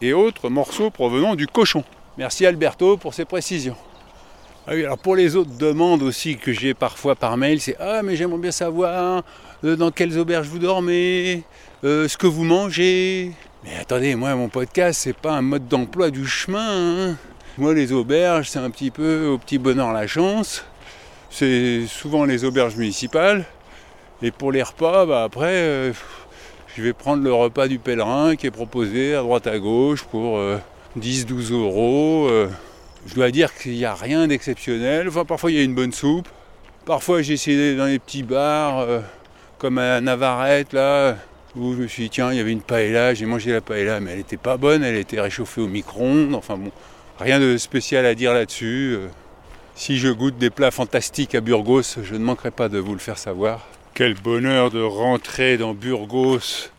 et 0.00 0.12
autres 0.12 0.48
morceaux 0.50 0.90
provenant 0.90 1.34
du 1.34 1.46
cochon. 1.46 1.84
Merci 2.16 2.46
Alberto 2.46 2.96
pour 2.96 3.14
ces 3.14 3.24
précisions. 3.24 3.76
Ah 4.66 4.72
oui, 4.72 4.82
alors 4.82 4.96
pour 4.96 5.14
les 5.14 5.36
autres 5.36 5.54
demandes 5.58 6.02
aussi 6.02 6.38
que 6.38 6.50
j'ai 6.50 6.72
parfois 6.72 7.14
par 7.14 7.36
mail, 7.36 7.60
c'est 7.60 7.76
Ah, 7.78 8.00
mais 8.02 8.16
j'aimerais 8.16 8.38
bien 8.38 8.50
savoir 8.50 9.22
euh, 9.62 9.76
dans 9.76 9.90
quelles 9.90 10.18
auberges 10.18 10.46
vous 10.46 10.58
dormez, 10.58 11.42
euh, 11.84 12.08
ce 12.08 12.16
que 12.16 12.26
vous 12.26 12.44
mangez. 12.44 13.32
Mais 13.62 13.76
attendez, 13.78 14.14
moi, 14.14 14.34
mon 14.34 14.48
podcast, 14.48 15.00
c'est 15.02 15.16
pas 15.16 15.32
un 15.32 15.42
mode 15.42 15.68
d'emploi 15.68 16.10
du 16.10 16.26
chemin. 16.26 17.10
Hein. 17.10 17.16
Moi, 17.58 17.74
les 17.74 17.92
auberges, 17.92 18.48
c'est 18.48 18.58
un 18.58 18.70
petit 18.70 18.90
peu 18.90 19.26
au 19.26 19.36
petit 19.36 19.58
bonheur 19.58 19.92
la 19.92 20.06
chance. 20.06 20.64
C'est 21.28 21.84
souvent 21.86 22.24
les 22.24 22.46
auberges 22.46 22.76
municipales. 22.76 23.44
Et 24.22 24.30
pour 24.30 24.50
les 24.50 24.62
repas, 24.62 25.04
bah, 25.04 25.24
après, 25.24 25.52
euh, 25.52 25.92
je 26.74 26.82
vais 26.82 26.94
prendre 26.94 27.22
le 27.22 27.34
repas 27.34 27.68
du 27.68 27.78
pèlerin 27.78 28.34
qui 28.34 28.46
est 28.46 28.50
proposé 28.50 29.14
à 29.14 29.20
droite 29.20 29.46
à 29.46 29.58
gauche 29.58 30.04
pour 30.04 30.40
10-12 30.98 31.52
euh, 31.52 31.54
euros. 31.58 32.30
Euh. 33.04 33.08
Je 33.08 33.14
dois 33.14 33.30
dire 33.30 33.54
qu'il 33.54 33.72
n'y 33.72 33.84
a 33.84 33.94
rien 33.94 34.26
d'exceptionnel. 34.26 35.10
Parfois 35.26 35.50
il 35.50 35.56
y 35.56 35.60
a 35.60 35.62
une 35.62 35.74
bonne 35.74 35.92
soupe. 35.92 36.28
Parfois 36.86 37.22
j'ai 37.22 37.34
essayé 37.34 37.76
dans 37.76 37.86
les 37.86 37.98
petits 37.98 38.22
bars, 38.22 38.80
euh, 38.80 39.00
comme 39.58 39.78
à 39.78 40.00
Navarrete, 40.00 40.72
là, 40.72 41.16
où 41.56 41.72
je 41.74 41.78
me 41.78 41.86
suis 41.86 42.04
dit, 42.04 42.10
tiens, 42.10 42.30
il 42.30 42.36
y 42.36 42.40
avait 42.40 42.52
une 42.52 42.60
paella, 42.60 43.14
j'ai 43.14 43.26
mangé 43.26 43.52
la 43.52 43.60
paella, 43.60 44.00
mais 44.00 44.12
elle 44.12 44.18
n'était 44.18 44.36
pas 44.36 44.56
bonne, 44.56 44.82
elle 44.82 44.96
était 44.96 45.20
réchauffée 45.20 45.60
au 45.60 45.68
micro-ondes. 45.68 46.34
Enfin 46.34 46.56
bon, 46.56 46.70
rien 47.18 47.40
de 47.40 47.56
spécial 47.56 48.04
à 48.04 48.14
dire 48.14 48.34
là-dessus. 48.34 48.98
Si 49.74 49.98
je 49.98 50.08
goûte 50.08 50.36
des 50.38 50.50
plats 50.50 50.70
fantastiques 50.70 51.34
à 51.34 51.40
Burgos, 51.40 52.02
je 52.02 52.14
ne 52.14 52.24
manquerai 52.24 52.50
pas 52.50 52.68
de 52.68 52.78
vous 52.78 52.92
le 52.92 53.00
faire 53.00 53.18
savoir. 53.18 53.66
Quel 53.94 54.14
bonheur 54.14 54.70
de 54.70 54.82
rentrer 54.82 55.56
dans 55.56 55.74
Burgos 55.74 56.70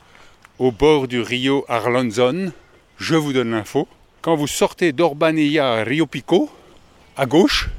au 0.60 0.72
bord 0.72 1.08
du 1.08 1.22
Rio 1.22 1.65
Arlanzon. 1.67 2.51
Je 2.98 3.15
vous 3.15 3.34
donne 3.34 3.51
l'info. 3.51 3.88
Quand 4.25 4.36
vous 4.36 4.48
sortez 4.48 4.91
d'Orbanella 4.91 5.84
Rio 5.84 6.08
Pico, 6.08 6.50
à 7.15 7.27
gauche, 7.27 7.70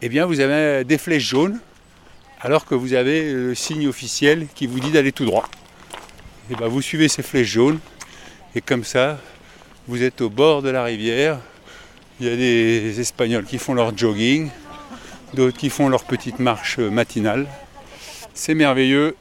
eh 0.00 0.08
bien 0.08 0.24
vous 0.24 0.40
avez 0.40 0.82
des 0.84 0.96
flèches 0.96 1.28
jaunes, 1.28 1.60
alors 2.40 2.64
que 2.64 2.74
vous 2.74 2.94
avez 2.94 3.30
le 3.30 3.54
signe 3.54 3.86
officiel 3.86 4.46
qui 4.54 4.66
vous 4.66 4.80
dit 4.80 4.90
d'aller 4.92 5.12
tout 5.12 5.26
droit. 5.26 5.46
Eh 6.50 6.54
bien 6.54 6.68
vous 6.68 6.80
suivez 6.80 7.08
ces 7.08 7.22
flèches 7.22 7.48
jaunes, 7.48 7.80
et 8.54 8.62
comme 8.62 8.82
ça, 8.82 9.20
vous 9.88 10.02
êtes 10.02 10.22
au 10.22 10.30
bord 10.30 10.62
de 10.62 10.70
la 10.70 10.82
rivière. 10.82 11.38
Il 12.18 12.26
y 12.26 12.30
a 12.30 12.36
des 12.36 12.98
Espagnols 12.98 13.44
qui 13.44 13.58
font 13.58 13.74
leur 13.74 13.94
jogging, 13.94 14.48
d'autres 15.34 15.58
qui 15.58 15.68
font 15.68 15.90
leur 15.90 16.04
petite 16.04 16.38
marche 16.38 16.78
matinale. 16.78 17.46
C'est 18.32 18.54
merveilleux 18.54 19.16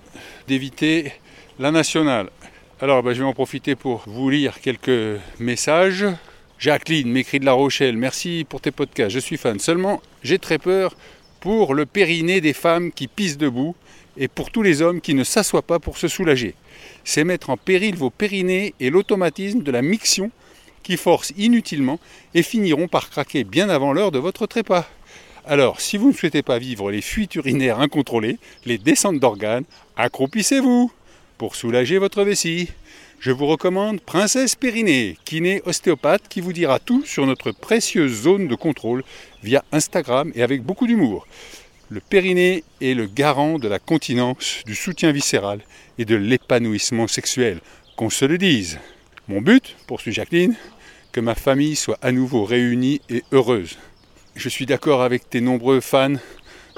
d'éviter 0.47 1.11
la 1.59 1.71
nationale. 1.71 2.29
Alors 2.81 3.03
ben, 3.03 3.13
je 3.13 3.19
vais 3.19 3.25
en 3.25 3.33
profiter 3.33 3.75
pour 3.75 4.03
vous 4.07 4.29
lire 4.29 4.59
quelques 4.59 5.19
messages. 5.39 6.05
Jacqueline 6.57 7.09
m'écrit 7.11 7.39
de 7.39 7.45
La 7.45 7.53
Rochelle, 7.53 7.95
merci 7.95 8.45
pour 8.49 8.61
tes 8.61 8.71
podcasts, 8.71 9.13
je 9.13 9.19
suis 9.19 9.37
fan. 9.37 9.59
Seulement, 9.59 10.01
j'ai 10.23 10.39
très 10.39 10.57
peur 10.57 10.95
pour 11.39 11.75
le 11.75 11.85
périnée 11.85 12.41
des 12.41 12.53
femmes 12.53 12.91
qui 12.91 13.07
pissent 13.07 13.37
debout 13.37 13.75
et 14.17 14.27
pour 14.27 14.49
tous 14.49 14.63
les 14.63 14.81
hommes 14.81 15.01
qui 15.01 15.13
ne 15.13 15.23
s'assoient 15.23 15.61
pas 15.61 15.79
pour 15.79 15.97
se 15.97 16.07
soulager. 16.07 16.55
C'est 17.03 17.23
mettre 17.23 17.51
en 17.51 17.57
péril 17.57 17.95
vos 17.95 18.09
périnées 18.09 18.73
et 18.79 18.89
l'automatisme 18.89 19.61
de 19.61 19.71
la 19.71 19.81
miction 19.81 20.31
qui 20.81 20.97
forcent 20.97 21.33
inutilement 21.37 21.99
et 22.33 22.43
finiront 22.43 22.87
par 22.87 23.09
craquer 23.09 23.43
bien 23.43 23.69
avant 23.69 23.93
l'heure 23.93 24.11
de 24.11 24.19
votre 24.19 24.47
trépas. 24.47 24.87
Alors, 25.45 25.79
si 25.79 25.97
vous 25.97 26.09
ne 26.09 26.13
souhaitez 26.15 26.41
pas 26.41 26.57
vivre 26.57 26.89
les 26.89 27.01
fuites 27.01 27.35
urinaires 27.35 27.79
incontrôlées, 27.79 28.39
les 28.65 28.77
descentes 28.77 29.19
d'organes, 29.19 29.65
accroupissez-vous 29.95 30.91
pour 31.37 31.55
soulager 31.55 31.97
votre 31.97 32.23
vessie. 32.23 32.69
Je 33.19 33.31
vous 33.31 33.45
recommande 33.45 34.01
Princesse 34.01 34.55
Périnée, 34.55 35.17
kiné 35.23 35.61
ostéopathe, 35.65 36.27
qui 36.27 36.41
vous 36.41 36.53
dira 36.53 36.79
tout 36.79 37.05
sur 37.05 37.25
notre 37.25 37.51
précieuse 37.51 38.23
zone 38.23 38.47
de 38.47 38.55
contrôle 38.55 39.03
via 39.43 39.63
Instagram 39.71 40.31
et 40.35 40.43
avec 40.43 40.61
beaucoup 40.61 40.87
d'humour. 40.87 41.25
Le 41.89 41.99
périnée 41.99 42.63
est 42.81 42.95
le 42.95 43.05
garant 43.05 43.59
de 43.59 43.67
la 43.67 43.79
continence, 43.79 44.61
du 44.65 44.75
soutien 44.75 45.11
viscéral 45.11 45.61
et 45.97 46.05
de 46.05 46.15
l'épanouissement 46.15 47.07
sexuel, 47.07 47.59
qu'on 47.95 48.09
se 48.09 48.25
le 48.25 48.37
dise. 48.37 48.79
Mon 49.27 49.41
but, 49.41 49.75
poursuit 49.87 50.11
Jacqueline, 50.11 50.55
que 51.11 51.21
ma 51.21 51.35
famille 51.35 51.75
soit 51.75 51.99
à 52.01 52.11
nouveau 52.11 52.43
réunie 52.43 52.99
et 53.09 53.23
heureuse. 53.31 53.77
Je 54.35 54.49
suis 54.49 54.65
d'accord 54.65 55.01
avec 55.01 55.29
tes 55.29 55.39
nombreux 55.39 55.79
fans, 55.79 56.15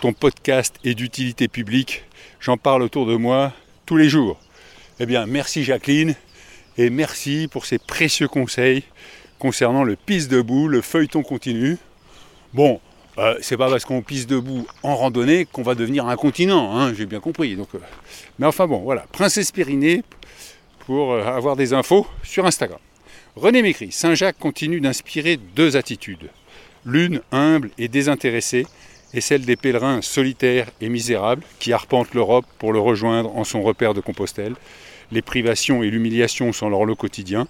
ton 0.02 0.12
podcast 0.12 0.76
est 0.84 0.94
d'utilité 0.94 1.48
publique, 1.48 2.04
j'en 2.40 2.58
parle 2.58 2.84
autour 2.84 3.08
de 3.08 3.16
moi 3.16 3.54
tous 3.86 3.98
les 3.98 4.10
jours. 4.10 4.38
Eh 4.98 5.06
bien, 5.06 5.25
merci 5.25 5.66
Jacqueline, 5.66 6.16
et 6.78 6.90
merci 6.90 7.50
pour 7.52 7.66
ces 7.66 7.80
précieux 7.80 8.30
conseils 8.30 8.84
concernant 9.40 9.84
le 9.84 9.98
pisse 9.98 10.30
debout, 10.30 10.70
le 10.70 10.80
feuilleton 10.80 11.22
continu. 11.22 11.78
Bon, 12.54 12.80
euh, 13.18 13.38
c'est 13.42 13.58
pas 13.58 13.70
parce 13.70 13.84
qu'on 13.84 14.02
pisse 14.02 14.25
debout 14.25 14.66
en 14.84 14.96
randonnée 14.96 15.48
qu'on 15.52 15.64
va 15.64 15.75
devenir 15.75 16.08
un 16.08 16.16
continent, 16.16 16.78
hein, 16.78 16.94
j'ai 16.94 17.06
bien 17.06 17.20
compris. 17.20 17.58
Donc, 17.58 17.75
euh, 17.75 17.80
mais 18.40 18.46
enfin 18.46 18.68
bon, 18.68 18.80
voilà, 18.80 19.06
Princesse 19.12 19.52
Pyrénées 19.52 20.02
pour 20.86 21.12
euh, 21.12 21.25
avoir 21.25 21.58
des 21.58 21.74
infos 21.74 22.08
sur 22.24 22.46
Instagram. 22.46 22.80
René 23.36 23.62
m'écrit 23.64 23.92
Saint-Jacques 23.92 24.40
continue 24.40 24.80
d'inspirer 24.80 25.36
deux 25.36 25.75
attitudes. 25.75 26.30
L'une 26.86 27.20
humble 27.34 27.72
et 27.78 27.90
désintéressée 27.90 28.66
est 29.15 29.22
celle 29.22 29.45
des 29.45 29.55
pèlerins 29.55 30.01
solitaires 30.01 30.67
et 30.81 30.89
misérables 30.89 31.43
qui 31.60 31.72
arpentent 31.72 32.13
l'Europe 32.13 32.45
pour 32.60 32.74
le 32.74 32.79
rejoindre 32.79 33.36
en 33.36 33.43
son 33.43 33.62
repère 33.62 33.93
de 33.93 34.01
Compostelle. 34.01 34.55
Les 35.12 35.22
privations 35.22 35.84
et 35.84 35.89
l'humiliation 35.89 36.51
sont 36.51 36.69
leur 36.69 36.86
lot 36.86 36.95
quotidien. 36.95 37.48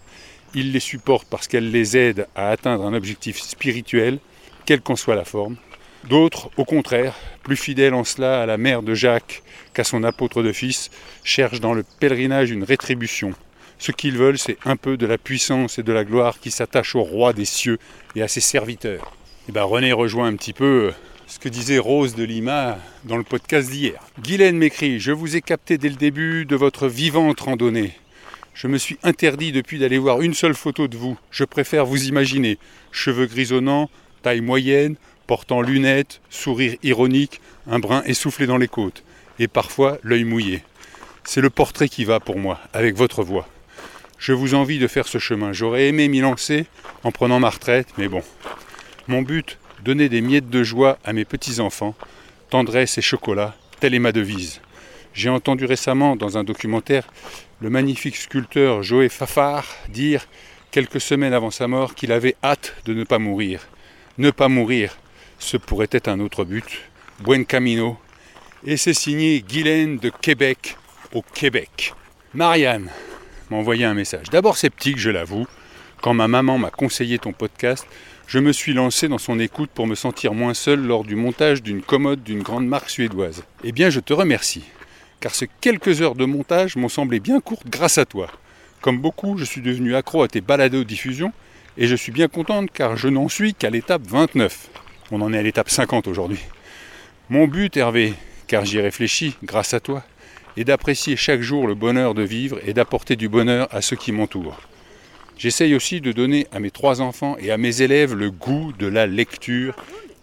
Ils 0.53 0.71
les 0.71 0.79
supportent 0.79 1.27
parce 1.27 1.47
qu'elles 1.47 1.71
les 1.71 1.97
aident 1.97 2.27
à 2.35 2.49
atteindre 2.49 2.85
un 2.85 2.93
objectif 2.93 3.39
spirituel, 3.39 4.19
quelle 4.65 4.81
qu'en 4.81 4.95
soit 4.95 5.15
la 5.15 5.25
forme. 5.25 5.55
D'autres, 6.07 6.51
au 6.57 6.65
contraire, 6.65 7.15
plus 7.41 7.57
fidèles 7.57 7.95
en 7.95 8.03
cela 8.03 8.43
à 8.43 8.45
la 8.45 8.57
mère 8.57 8.83
de 8.83 8.93
Jacques 8.93 9.41
qu'à 9.73 9.83
son 9.83 10.03
apôtre 10.03 10.43
de 10.43 10.51
fils, 10.51 10.91
cherchent 11.23 11.61
dans 11.61 11.73
le 11.73 11.83
pèlerinage 11.99 12.51
une 12.51 12.63
rétribution. 12.63 13.33
Ce 13.79 13.91
qu'ils 13.91 14.17
veulent, 14.17 14.37
c'est 14.37 14.57
un 14.65 14.75
peu 14.75 14.97
de 14.97 15.07
la 15.07 15.17
puissance 15.17 15.79
et 15.79 15.83
de 15.83 15.91
la 15.91 16.03
gloire 16.03 16.39
qui 16.39 16.51
s'attache 16.51 16.95
au 16.95 17.01
roi 17.01 17.33
des 17.33 17.45
cieux 17.45 17.79
et 18.15 18.21
à 18.21 18.27
ses 18.27 18.39
serviteurs. 18.39 19.13
Et 19.47 19.49
eh 19.49 19.51
ben 19.51 19.63
René 19.63 19.93
rejoint 19.93 20.27
un 20.27 20.35
petit 20.35 20.53
peu 20.53 20.93
ce 21.27 21.39
que 21.39 21.49
disait 21.49 21.77
Rose 21.77 22.15
de 22.15 22.23
Lima 22.23 22.77
dans 23.03 23.17
le 23.17 23.23
podcast 23.23 23.69
d'hier. 23.69 23.99
Guylaine 24.21 24.57
m'écrit 24.57 24.99
Je 24.99 25.11
vous 25.11 25.35
ai 25.35 25.41
capté 25.41 25.77
dès 25.77 25.89
le 25.89 25.95
début 25.95 26.45
de 26.45 26.55
votre 26.55 26.87
vivante 26.87 27.39
randonnée. 27.39 27.93
Je 28.53 28.67
me 28.67 28.77
suis 28.77 28.97
interdit 29.03 29.51
depuis 29.51 29.79
d'aller 29.79 29.97
voir 29.97 30.21
une 30.21 30.33
seule 30.33 30.53
photo 30.53 30.87
de 30.87 30.97
vous. 30.97 31.17
Je 31.31 31.43
préfère 31.43 31.85
vous 31.85 32.05
imaginer. 32.05 32.57
Cheveux 32.91 33.25
grisonnants, 33.25 33.89
taille 34.21 34.41
moyenne, 34.41 34.95
portant 35.27 35.61
lunettes, 35.61 36.21
sourire 36.29 36.75
ironique, 36.83 37.41
un 37.67 37.79
brin 37.79 38.03
essoufflé 38.03 38.45
dans 38.45 38.57
les 38.57 38.67
côtes, 38.67 39.03
et 39.39 39.47
parfois 39.47 39.97
l'œil 40.03 40.23
mouillé. 40.23 40.63
C'est 41.23 41.41
le 41.41 41.49
portrait 41.49 41.89
qui 41.89 42.05
va 42.05 42.19
pour 42.19 42.37
moi, 42.37 42.59
avec 42.73 42.95
votre 42.95 43.23
voix. 43.23 43.47
Je 44.19 44.31
vous 44.31 44.53
envie 44.53 44.79
de 44.79 44.87
faire 44.87 45.07
ce 45.07 45.17
chemin. 45.17 45.51
J'aurais 45.51 45.87
aimé 45.87 46.07
m'y 46.07 46.19
lancer 46.19 46.65
en 47.03 47.11
prenant 47.11 47.39
ma 47.39 47.49
retraite, 47.49 47.87
mais 47.97 48.07
bon. 48.07 48.21
Mon 49.07 49.21
but, 49.21 49.57
donner 49.85 50.09
des 50.09 50.21
miettes 50.21 50.49
de 50.49 50.63
joie 50.63 50.97
à 51.05 51.13
mes 51.13 51.25
petits-enfants, 51.25 51.93
tendresse 52.49 52.97
et 52.97 53.03
chocolat, 53.03 53.55
telle 53.79 53.93
est 53.93 53.99
ma 53.99 54.11
devise. 54.11 54.59
J'ai 55.13 55.29
entendu 55.29 55.65
récemment 55.65 56.15
dans 56.15 56.39
un 56.39 56.43
documentaire 56.43 57.07
le 57.61 57.69
magnifique 57.69 58.15
sculpteur 58.15 58.81
Joé 58.81 59.09
Fafard 59.09 59.67
dire, 59.89 60.25
quelques 60.71 60.99
semaines 60.99 61.33
avant 61.33 61.51
sa 61.51 61.67
mort, 61.67 61.93
qu'il 61.93 62.11
avait 62.11 62.35
hâte 62.43 62.73
de 62.85 62.95
ne 62.95 63.03
pas 63.03 63.19
mourir. 63.19 63.67
Ne 64.17 64.31
pas 64.31 64.47
mourir, 64.47 64.97
ce 65.37 65.55
pourrait 65.55 65.87
être 65.91 66.07
un 66.07 66.19
autre 66.19 66.45
but. 66.45 66.81
Buen 67.19 67.45
camino. 67.45 67.97
Et 68.65 68.77
c'est 68.77 68.95
signé 68.95 69.41
Guylaine 69.47 69.99
de 69.99 70.09
Québec 70.09 70.77
au 71.13 71.21
Québec. 71.21 71.93
Marianne 72.33 72.89
m'a 73.51 73.57
envoyé 73.57 73.85
un 73.85 73.93
message. 73.93 74.31
D'abord 74.31 74.57
sceptique, 74.57 74.97
je 74.97 75.11
l'avoue. 75.11 75.45
Quand 76.01 76.15
ma 76.15 76.27
maman 76.27 76.57
m'a 76.57 76.71
conseillé 76.71 77.19
ton 77.19 77.33
podcast, 77.33 77.85
je 78.27 78.39
me 78.39 78.51
suis 78.51 78.73
lancé 78.73 79.07
dans 79.07 79.19
son 79.19 79.39
écoute 79.39 79.69
pour 79.73 79.85
me 79.85 79.93
sentir 79.93 80.33
moins 80.33 80.55
seul 80.55 80.81
lors 80.81 81.03
du 81.03 81.15
montage 81.15 81.61
d'une 81.61 81.81
commode 81.81 82.23
d'une 82.23 82.41
grande 82.41 82.67
marque 82.67 82.89
suédoise. 82.89 83.43
Eh 83.63 83.71
bien, 83.71 83.91
je 83.91 83.99
te 83.99 84.13
remercie, 84.13 84.63
car 85.19 85.35
ces 85.35 85.47
quelques 85.61 86.01
heures 86.01 86.15
de 86.15 86.25
montage 86.25 86.75
m'ont 86.75 86.89
semblé 86.89 87.19
bien 87.19 87.39
courtes 87.39 87.69
grâce 87.69 87.99
à 87.99 88.05
toi. 88.05 88.27
Comme 88.81 88.99
beaucoup, 88.99 89.37
je 89.37 89.45
suis 89.45 89.61
devenu 89.61 89.95
accro 89.95 90.23
à 90.23 90.27
tes 90.27 90.41
aux 90.41 90.83
diffusions 90.83 91.33
et 91.77 91.87
je 91.87 91.95
suis 91.95 92.11
bien 92.11 92.27
contente 92.27 92.71
car 92.73 92.97
je 92.97 93.09
n'en 93.09 93.29
suis 93.29 93.53
qu'à 93.53 93.69
l'étape 93.69 94.03
29. 94.07 94.69
On 95.11 95.21
en 95.21 95.31
est 95.31 95.37
à 95.37 95.43
l'étape 95.43 95.69
50 95.69 96.07
aujourd'hui. 96.07 96.39
Mon 97.29 97.47
but, 97.47 97.77
Hervé, 97.77 98.13
car 98.47 98.65
j'y 98.65 98.79
réfléchis 98.79 99.35
grâce 99.43 99.73
à 99.75 99.79
toi, 99.79 100.03
est 100.57 100.63
d'apprécier 100.63 101.15
chaque 101.15 101.41
jour 101.41 101.67
le 101.67 101.75
bonheur 101.75 102.15
de 102.15 102.23
vivre 102.23 102.59
et 102.65 102.73
d'apporter 102.73 103.15
du 103.15 103.29
bonheur 103.29 103.67
à 103.71 103.81
ceux 103.81 103.95
qui 103.95 104.11
m'entourent. 104.11 104.61
J'essaye 105.37 105.75
aussi 105.75 106.01
de 106.01 106.11
donner 106.11 106.47
à 106.51 106.59
mes 106.59 106.71
trois 106.71 107.01
enfants 107.01 107.35
et 107.39 107.51
à 107.51 107.57
mes 107.57 107.81
élèves 107.81 108.13
le 108.13 108.31
goût 108.31 108.73
de 108.79 108.87
la 108.87 109.05
lecture, 109.05 109.75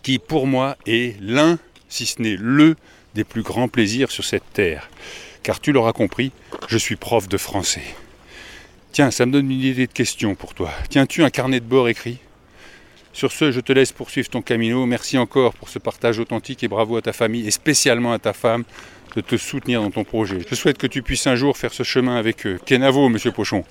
qui 0.02 0.18
pour 0.18 0.46
moi 0.46 0.76
est 0.86 1.20
l'un, 1.20 1.58
si 1.88 2.06
ce 2.06 2.22
n'est 2.22 2.36
le, 2.38 2.76
des 3.14 3.24
plus 3.24 3.42
grands 3.42 3.68
plaisirs 3.68 4.10
sur 4.10 4.24
cette 4.24 4.52
terre. 4.52 4.88
Car 5.42 5.60
tu 5.60 5.72
l'auras 5.72 5.92
compris, 5.92 6.32
je 6.68 6.78
suis 6.78 6.96
prof 6.96 7.28
de 7.28 7.36
français. 7.36 7.84
Tiens, 8.92 9.10
ça 9.10 9.26
me 9.26 9.32
donne 9.32 9.50
une 9.50 9.60
idée 9.60 9.86
de 9.86 9.92
question 9.92 10.34
pour 10.34 10.54
toi. 10.54 10.70
Tiens-tu 10.88 11.22
un 11.22 11.30
carnet 11.30 11.60
de 11.60 11.64
bord 11.64 11.88
écrit? 11.88 12.18
Sur 13.12 13.32
ce, 13.32 13.52
je 13.52 13.60
te 13.60 13.72
laisse 13.72 13.92
poursuivre 13.92 14.28
ton 14.30 14.40
camino. 14.40 14.86
Merci 14.86 15.18
encore 15.18 15.52
pour 15.54 15.68
ce 15.68 15.78
partage 15.78 16.18
authentique 16.18 16.62
et 16.62 16.68
bravo 16.68 16.96
à 16.96 17.02
ta 17.02 17.12
famille 17.12 17.46
et 17.46 17.50
spécialement 17.50 18.12
à 18.12 18.18
ta 18.18 18.32
femme 18.32 18.64
de 19.14 19.20
te 19.20 19.36
soutenir 19.36 19.82
dans 19.82 19.90
ton 19.90 20.04
projet. 20.04 20.38
Je 20.48 20.54
souhaite 20.54 20.78
que 20.78 20.86
tu 20.86 21.02
puisses 21.02 21.26
un 21.26 21.36
jour 21.36 21.58
faire 21.58 21.74
ce 21.74 21.82
chemin 21.82 22.16
avec 22.16 22.46
eux. 22.46 22.58
Kenavo, 22.64 23.10
monsieur 23.10 23.32
Pochon. 23.32 23.64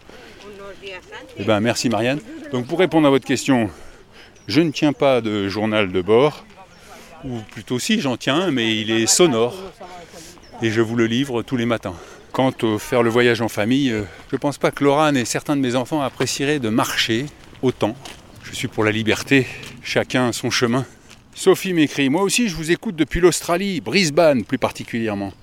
Eh 1.37 1.43
ben, 1.43 1.59
merci 1.59 1.89
Marianne. 1.89 2.19
Donc 2.51 2.67
pour 2.67 2.79
répondre 2.79 3.07
à 3.07 3.09
votre 3.09 3.25
question, 3.25 3.69
je 4.47 4.61
ne 4.61 4.71
tiens 4.71 4.93
pas 4.93 5.21
de 5.21 5.47
journal 5.47 5.91
de 5.91 6.01
bord, 6.01 6.45
ou 7.23 7.39
plutôt 7.51 7.79
si 7.79 8.01
j'en 8.01 8.17
tiens 8.17 8.51
mais 8.51 8.77
il 8.79 8.91
est 8.91 9.07
sonore, 9.07 9.55
et 10.61 10.69
je 10.69 10.81
vous 10.81 10.95
le 10.95 11.05
livre 11.05 11.41
tous 11.43 11.57
les 11.57 11.65
matins. 11.65 11.95
Quant 12.31 12.53
au 12.63 12.77
faire 12.77 13.03
le 13.03 13.09
voyage 13.09 13.41
en 13.41 13.49
famille, 13.49 13.91
euh, 13.91 14.03
je 14.29 14.35
ne 14.35 14.39
pense 14.39 14.57
pas 14.57 14.71
que 14.71 14.83
Laurent 14.85 15.13
et 15.15 15.25
certains 15.25 15.57
de 15.57 15.61
mes 15.61 15.75
enfants 15.75 16.01
apprécieraient 16.01 16.59
de 16.59 16.69
marcher 16.69 17.25
autant. 17.61 17.95
Je 18.43 18.55
suis 18.55 18.69
pour 18.69 18.85
la 18.85 18.91
liberté, 18.91 19.47
chacun 19.83 20.31
son 20.31 20.49
chemin. 20.49 20.85
Sophie 21.33 21.73
m'écrit, 21.73 22.09
moi 22.09 22.21
aussi 22.21 22.47
je 22.47 22.55
vous 22.55 22.71
écoute 22.71 22.95
depuis 22.95 23.19
l'Australie, 23.19 23.81
Brisbane 23.81 24.45
plus 24.45 24.57
particulièrement. 24.57 25.33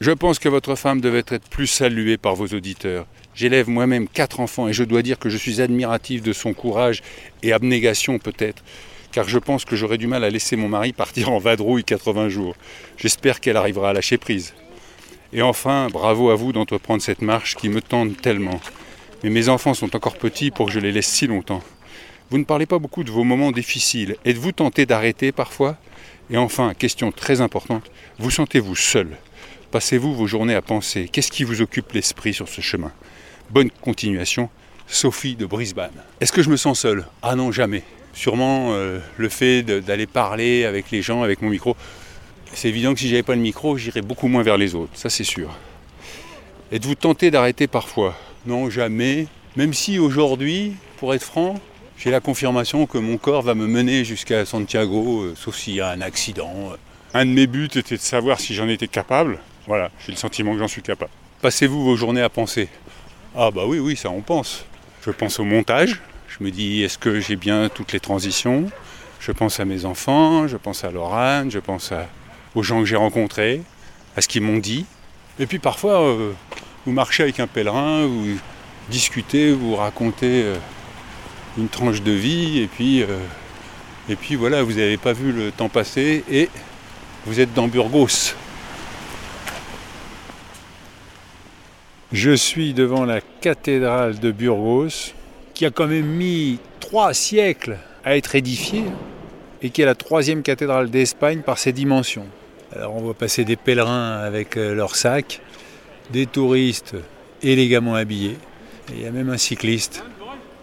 Je 0.00 0.12
pense 0.12 0.38
que 0.38 0.48
votre 0.48 0.76
femme 0.76 1.00
devait 1.00 1.24
être 1.28 1.48
plus 1.50 1.66
saluée 1.66 2.16
par 2.16 2.34
vos 2.34 2.46
auditeurs. 2.46 3.06
J'élève 3.34 3.68
moi-même 3.68 4.08
quatre 4.08 4.40
enfants 4.40 4.68
et 4.68 4.72
je 4.72 4.84
dois 4.84 5.02
dire 5.02 5.18
que 5.18 5.28
je 5.28 5.36
suis 5.36 5.60
admiratif 5.60 6.22
de 6.22 6.32
son 6.32 6.52
courage 6.52 7.02
et 7.42 7.52
abnégation 7.52 8.18
peut-être, 8.18 8.62
car 9.12 9.28
je 9.28 9.38
pense 9.38 9.64
que 9.64 9.76
j'aurais 9.76 9.98
du 9.98 10.06
mal 10.06 10.24
à 10.24 10.30
laisser 10.30 10.56
mon 10.56 10.68
mari 10.68 10.92
partir 10.92 11.30
en 11.30 11.38
vadrouille 11.38 11.84
80 11.84 12.28
jours. 12.28 12.56
J'espère 12.96 13.40
qu'elle 13.40 13.56
arrivera 13.56 13.90
à 13.90 13.92
lâcher 13.92 14.18
prise. 14.18 14.54
Et 15.32 15.42
enfin, 15.42 15.88
bravo 15.92 16.30
à 16.30 16.34
vous 16.34 16.52
d'entreprendre 16.52 17.02
cette 17.02 17.22
marche 17.22 17.54
qui 17.54 17.68
me 17.68 17.80
tente 17.80 18.20
tellement. 18.20 18.60
Mais 19.22 19.30
mes 19.30 19.48
enfants 19.48 19.74
sont 19.74 19.94
encore 19.94 20.16
petits 20.16 20.50
pour 20.50 20.66
que 20.66 20.72
je 20.72 20.80
les 20.80 20.92
laisse 20.92 21.06
si 21.06 21.26
longtemps. 21.26 21.62
Vous 22.30 22.38
ne 22.38 22.44
parlez 22.44 22.66
pas 22.66 22.78
beaucoup 22.78 23.04
de 23.04 23.10
vos 23.10 23.24
moments 23.24 23.52
difficiles. 23.52 24.16
Êtes-vous 24.24 24.52
tenté 24.52 24.86
d'arrêter 24.86 25.30
parfois? 25.30 25.76
Et 26.30 26.36
enfin, 26.36 26.74
question 26.74 27.10
très 27.10 27.40
importante, 27.40 27.90
vous 28.18 28.30
sentez-vous 28.30 28.76
seul? 28.76 29.16
Passez-vous 29.70 30.12
vos 30.12 30.26
journées 30.26 30.56
à 30.56 30.62
penser 30.62 31.08
Qu'est-ce 31.12 31.30
qui 31.30 31.44
vous 31.44 31.62
occupe 31.62 31.92
l'esprit 31.92 32.34
sur 32.34 32.48
ce 32.48 32.60
chemin? 32.60 32.90
Bonne 33.50 33.70
continuation, 33.70 34.50
Sophie 34.88 35.36
de 35.36 35.46
Brisbane. 35.46 35.92
Est-ce 36.20 36.32
que 36.32 36.42
je 36.42 36.50
me 36.50 36.56
sens 36.56 36.80
seul? 36.80 37.06
Ah 37.22 37.36
non, 37.36 37.52
jamais. 37.52 37.84
Sûrement 38.12 38.70
euh, 38.72 38.98
le 39.16 39.28
fait 39.28 39.62
d'aller 39.62 40.08
parler 40.08 40.64
avec 40.64 40.90
les 40.90 41.02
gens, 41.02 41.22
avec 41.22 41.40
mon 41.40 41.50
micro. 41.50 41.76
C'est 42.52 42.68
évident 42.68 42.94
que 42.94 42.98
si 42.98 43.08
j'avais 43.08 43.22
pas 43.22 43.36
le 43.36 43.40
micro, 43.40 43.76
j'irais 43.76 44.02
beaucoup 44.02 44.26
moins 44.26 44.42
vers 44.42 44.58
les 44.58 44.74
autres, 44.74 44.90
ça 44.94 45.08
c'est 45.08 45.22
sûr. 45.22 45.50
Êtes-vous 46.72 46.96
tenté 46.96 47.30
d'arrêter 47.30 47.68
parfois? 47.68 48.16
Non, 48.46 48.70
jamais. 48.70 49.28
Même 49.54 49.72
si 49.72 50.00
aujourd'hui, 50.00 50.72
pour 50.96 51.14
être 51.14 51.22
franc, 51.22 51.60
j'ai 51.96 52.10
la 52.10 52.18
confirmation 52.18 52.86
que 52.86 52.98
mon 52.98 53.18
corps 53.18 53.42
va 53.42 53.54
me 53.54 53.68
mener 53.68 54.04
jusqu'à 54.04 54.44
Santiago, 54.44 55.22
euh, 55.22 55.34
sauf 55.36 55.56
s'il 55.56 55.76
y 55.76 55.80
a 55.80 55.90
un 55.90 56.00
accident. 56.00 56.72
Un 57.14 57.24
de 57.24 57.30
mes 57.30 57.46
buts 57.46 57.68
était 57.76 57.96
de 57.96 58.00
savoir 58.00 58.40
si 58.40 58.52
j'en 58.54 58.68
étais 58.68 58.88
capable. 58.88 59.38
Voilà, 59.70 59.88
j'ai 60.04 60.10
le 60.10 60.18
sentiment 60.18 60.52
que 60.52 60.58
j'en 60.58 60.66
suis 60.66 60.82
capable. 60.82 61.12
Passez-vous 61.42 61.84
vos 61.84 61.94
journées 61.94 62.22
à 62.22 62.28
penser? 62.28 62.68
Ah 63.36 63.52
bah 63.52 63.62
oui, 63.68 63.78
oui, 63.78 63.94
ça 63.94 64.10
on 64.10 64.20
pense. 64.20 64.64
Je 65.06 65.12
pense 65.12 65.38
au 65.38 65.44
montage. 65.44 66.00
Je 66.26 66.42
me 66.42 66.50
dis, 66.50 66.82
est-ce 66.82 66.98
que 66.98 67.20
j'ai 67.20 67.36
bien 67.36 67.68
toutes 67.68 67.92
les 67.92 68.00
transitions? 68.00 68.68
Je 69.20 69.30
pense 69.30 69.60
à 69.60 69.64
mes 69.64 69.84
enfants, 69.84 70.48
je 70.48 70.56
pense 70.56 70.82
à 70.82 70.90
Laurent, 70.90 71.48
je 71.48 71.60
pense 71.60 71.92
aux 72.56 72.64
gens 72.64 72.80
que 72.80 72.84
j'ai 72.86 72.96
rencontrés, 72.96 73.62
à 74.16 74.20
ce 74.20 74.26
qu'ils 74.26 74.42
m'ont 74.42 74.58
dit. 74.58 74.86
Et 75.38 75.46
puis 75.46 75.60
parfois, 75.60 76.00
euh, 76.00 76.32
vous 76.84 76.90
marchez 76.90 77.22
avec 77.22 77.38
un 77.38 77.46
pèlerin, 77.46 78.06
vous 78.06 78.40
discutez, 78.88 79.52
vous 79.52 79.76
racontez 79.76 80.42
euh, 80.42 80.56
une 81.58 81.68
tranche 81.68 82.02
de 82.02 82.10
vie 82.10 82.58
et 82.58 82.66
puis, 82.66 83.04
euh, 83.04 83.06
et 84.08 84.16
puis 84.16 84.34
voilà, 84.34 84.64
vous 84.64 84.72
n'avez 84.72 84.96
pas 84.96 85.12
vu 85.12 85.30
le 85.30 85.52
temps 85.52 85.68
passer 85.68 86.24
et 86.28 86.48
vous 87.24 87.38
êtes 87.38 87.54
dans 87.54 87.68
Burgos. 87.68 88.34
Je 92.12 92.32
suis 92.32 92.74
devant 92.74 93.04
la 93.04 93.20
cathédrale 93.40 94.18
de 94.18 94.32
Burgos, 94.32 95.12
qui 95.54 95.64
a 95.64 95.70
quand 95.70 95.86
même 95.86 96.06
mis 96.06 96.58
trois 96.80 97.14
siècles 97.14 97.78
à 98.04 98.16
être 98.16 98.34
édifiée, 98.34 98.84
et 99.62 99.70
qui 99.70 99.82
est 99.82 99.86
la 99.86 99.94
troisième 99.94 100.42
cathédrale 100.42 100.90
d'Espagne 100.90 101.42
par 101.42 101.58
ses 101.58 101.72
dimensions. 101.72 102.26
Alors 102.74 102.96
on 102.96 103.00
voit 103.00 103.14
passer 103.14 103.44
des 103.44 103.56
pèlerins 103.56 104.18
avec 104.18 104.56
euh, 104.56 104.74
leurs 104.74 104.96
sacs, 104.96 105.40
des 106.10 106.26
touristes 106.26 106.96
élégamment 107.42 107.94
habillés, 107.94 108.38
et 108.90 108.96
il 108.96 109.02
y 109.02 109.06
a 109.06 109.10
même 109.12 109.30
un 109.30 109.38
cycliste 109.38 110.02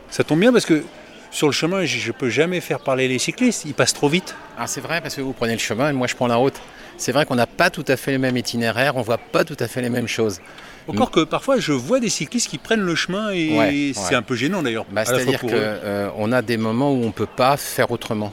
ça 0.09 0.23
tombe 0.23 0.39
bien 0.39 0.51
parce 0.51 0.65
que 0.65 0.83
sur 1.31 1.47
le 1.47 1.53
chemin, 1.53 1.85
je 1.85 2.07
ne 2.07 2.13
peux 2.13 2.29
jamais 2.29 2.61
faire 2.61 2.79
parler 2.79 3.07
les 3.07 3.19
cyclistes, 3.19 3.65
ils 3.65 3.73
passent 3.73 3.93
trop 3.93 4.07
vite. 4.07 4.35
Ah, 4.57 4.67
c'est 4.67 4.81
vrai 4.81 5.01
parce 5.01 5.15
que 5.15 5.21
vous 5.21 5.33
prenez 5.33 5.53
le 5.53 5.59
chemin 5.59 5.89
et 5.89 5.93
moi 5.93 6.07
je 6.07 6.15
prends 6.15 6.27
la 6.27 6.37
route. 6.37 6.59
C'est 6.97 7.11
vrai 7.11 7.25
qu'on 7.25 7.35
n'a 7.35 7.45
pas 7.45 7.69
tout 7.69 7.85
à 7.87 7.97
fait 7.97 8.11
le 8.11 8.17
même 8.17 8.37
itinéraire, 8.37 8.95
on 8.95 8.99
ne 8.99 9.05
voit 9.05 9.17
pas 9.17 9.43
tout 9.43 9.57
à 9.59 9.67
fait 9.67 9.81
les 9.81 9.89
mêmes 9.89 10.07
choses. 10.07 10.39
Encore 10.87 11.11
que 11.11 11.23
parfois 11.23 11.59
je 11.59 11.73
vois 11.73 11.99
des 11.99 12.09
cyclistes 12.09 12.49
qui 12.49 12.57
prennent 12.57 12.81
le 12.81 12.95
chemin 12.95 13.31
et 13.31 13.93
c'est 13.93 14.15
un 14.15 14.21
peu 14.21 14.35
gênant 14.35 14.61
d'ailleurs. 14.61 14.85
Bah, 14.91 15.05
C'est-à-dire 15.05 15.41
qu'on 15.41 15.49
euh, 15.51 16.31
a 16.31 16.41
des 16.41 16.57
moments 16.57 16.91
où 16.91 17.03
on 17.03 17.07
ne 17.07 17.11
peut 17.11 17.25
pas 17.25 17.57
faire 17.57 17.91
autrement. 17.91 18.31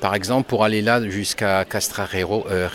Par 0.00 0.14
exemple, 0.16 0.48
pour 0.48 0.64
aller 0.64 0.82
là 0.82 1.00
jusqu'à 1.08 1.64
Castrarero, 1.64 2.44
euh, 2.50 2.68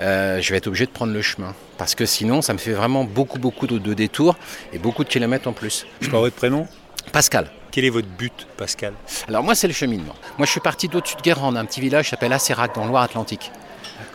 euh, 0.00 0.40
je 0.40 0.50
vais 0.50 0.56
être 0.56 0.66
obligé 0.66 0.86
de 0.86 0.90
prendre 0.90 1.12
le 1.12 1.20
chemin. 1.20 1.54
Parce 1.76 1.94
que 1.94 2.06
sinon, 2.06 2.40
ça 2.40 2.54
me 2.54 2.58
fait 2.58 2.72
vraiment 2.72 3.04
beaucoup, 3.04 3.38
beaucoup 3.38 3.66
de, 3.66 3.78
de 3.78 3.92
détours 3.92 4.36
et 4.72 4.78
beaucoup 4.78 5.04
de 5.04 5.08
kilomètres 5.10 5.46
en 5.46 5.52
plus. 5.52 5.86
Je 6.00 6.08
parle 6.08 6.22
votre 6.22 6.36
prénom? 6.36 6.66
Pascal. 7.12 7.50
Quel 7.70 7.84
est 7.84 7.90
votre 7.90 8.08
but, 8.08 8.46
Pascal? 8.56 8.94
Alors 9.28 9.42
moi, 9.42 9.54
c'est 9.54 9.66
le 9.66 9.74
cheminement. 9.74 10.14
Moi, 10.38 10.46
je 10.46 10.52
suis 10.52 10.60
parti 10.60 10.88
d'au-dessus 10.88 11.16
de 11.16 11.22
Guérande, 11.22 11.56
un 11.56 11.64
petit 11.64 11.80
village 11.80 12.04
qui 12.04 12.10
s'appelle 12.10 12.32
Acérac, 12.32 12.74
dans 12.74 12.86
Loire-Atlantique. 12.86 13.50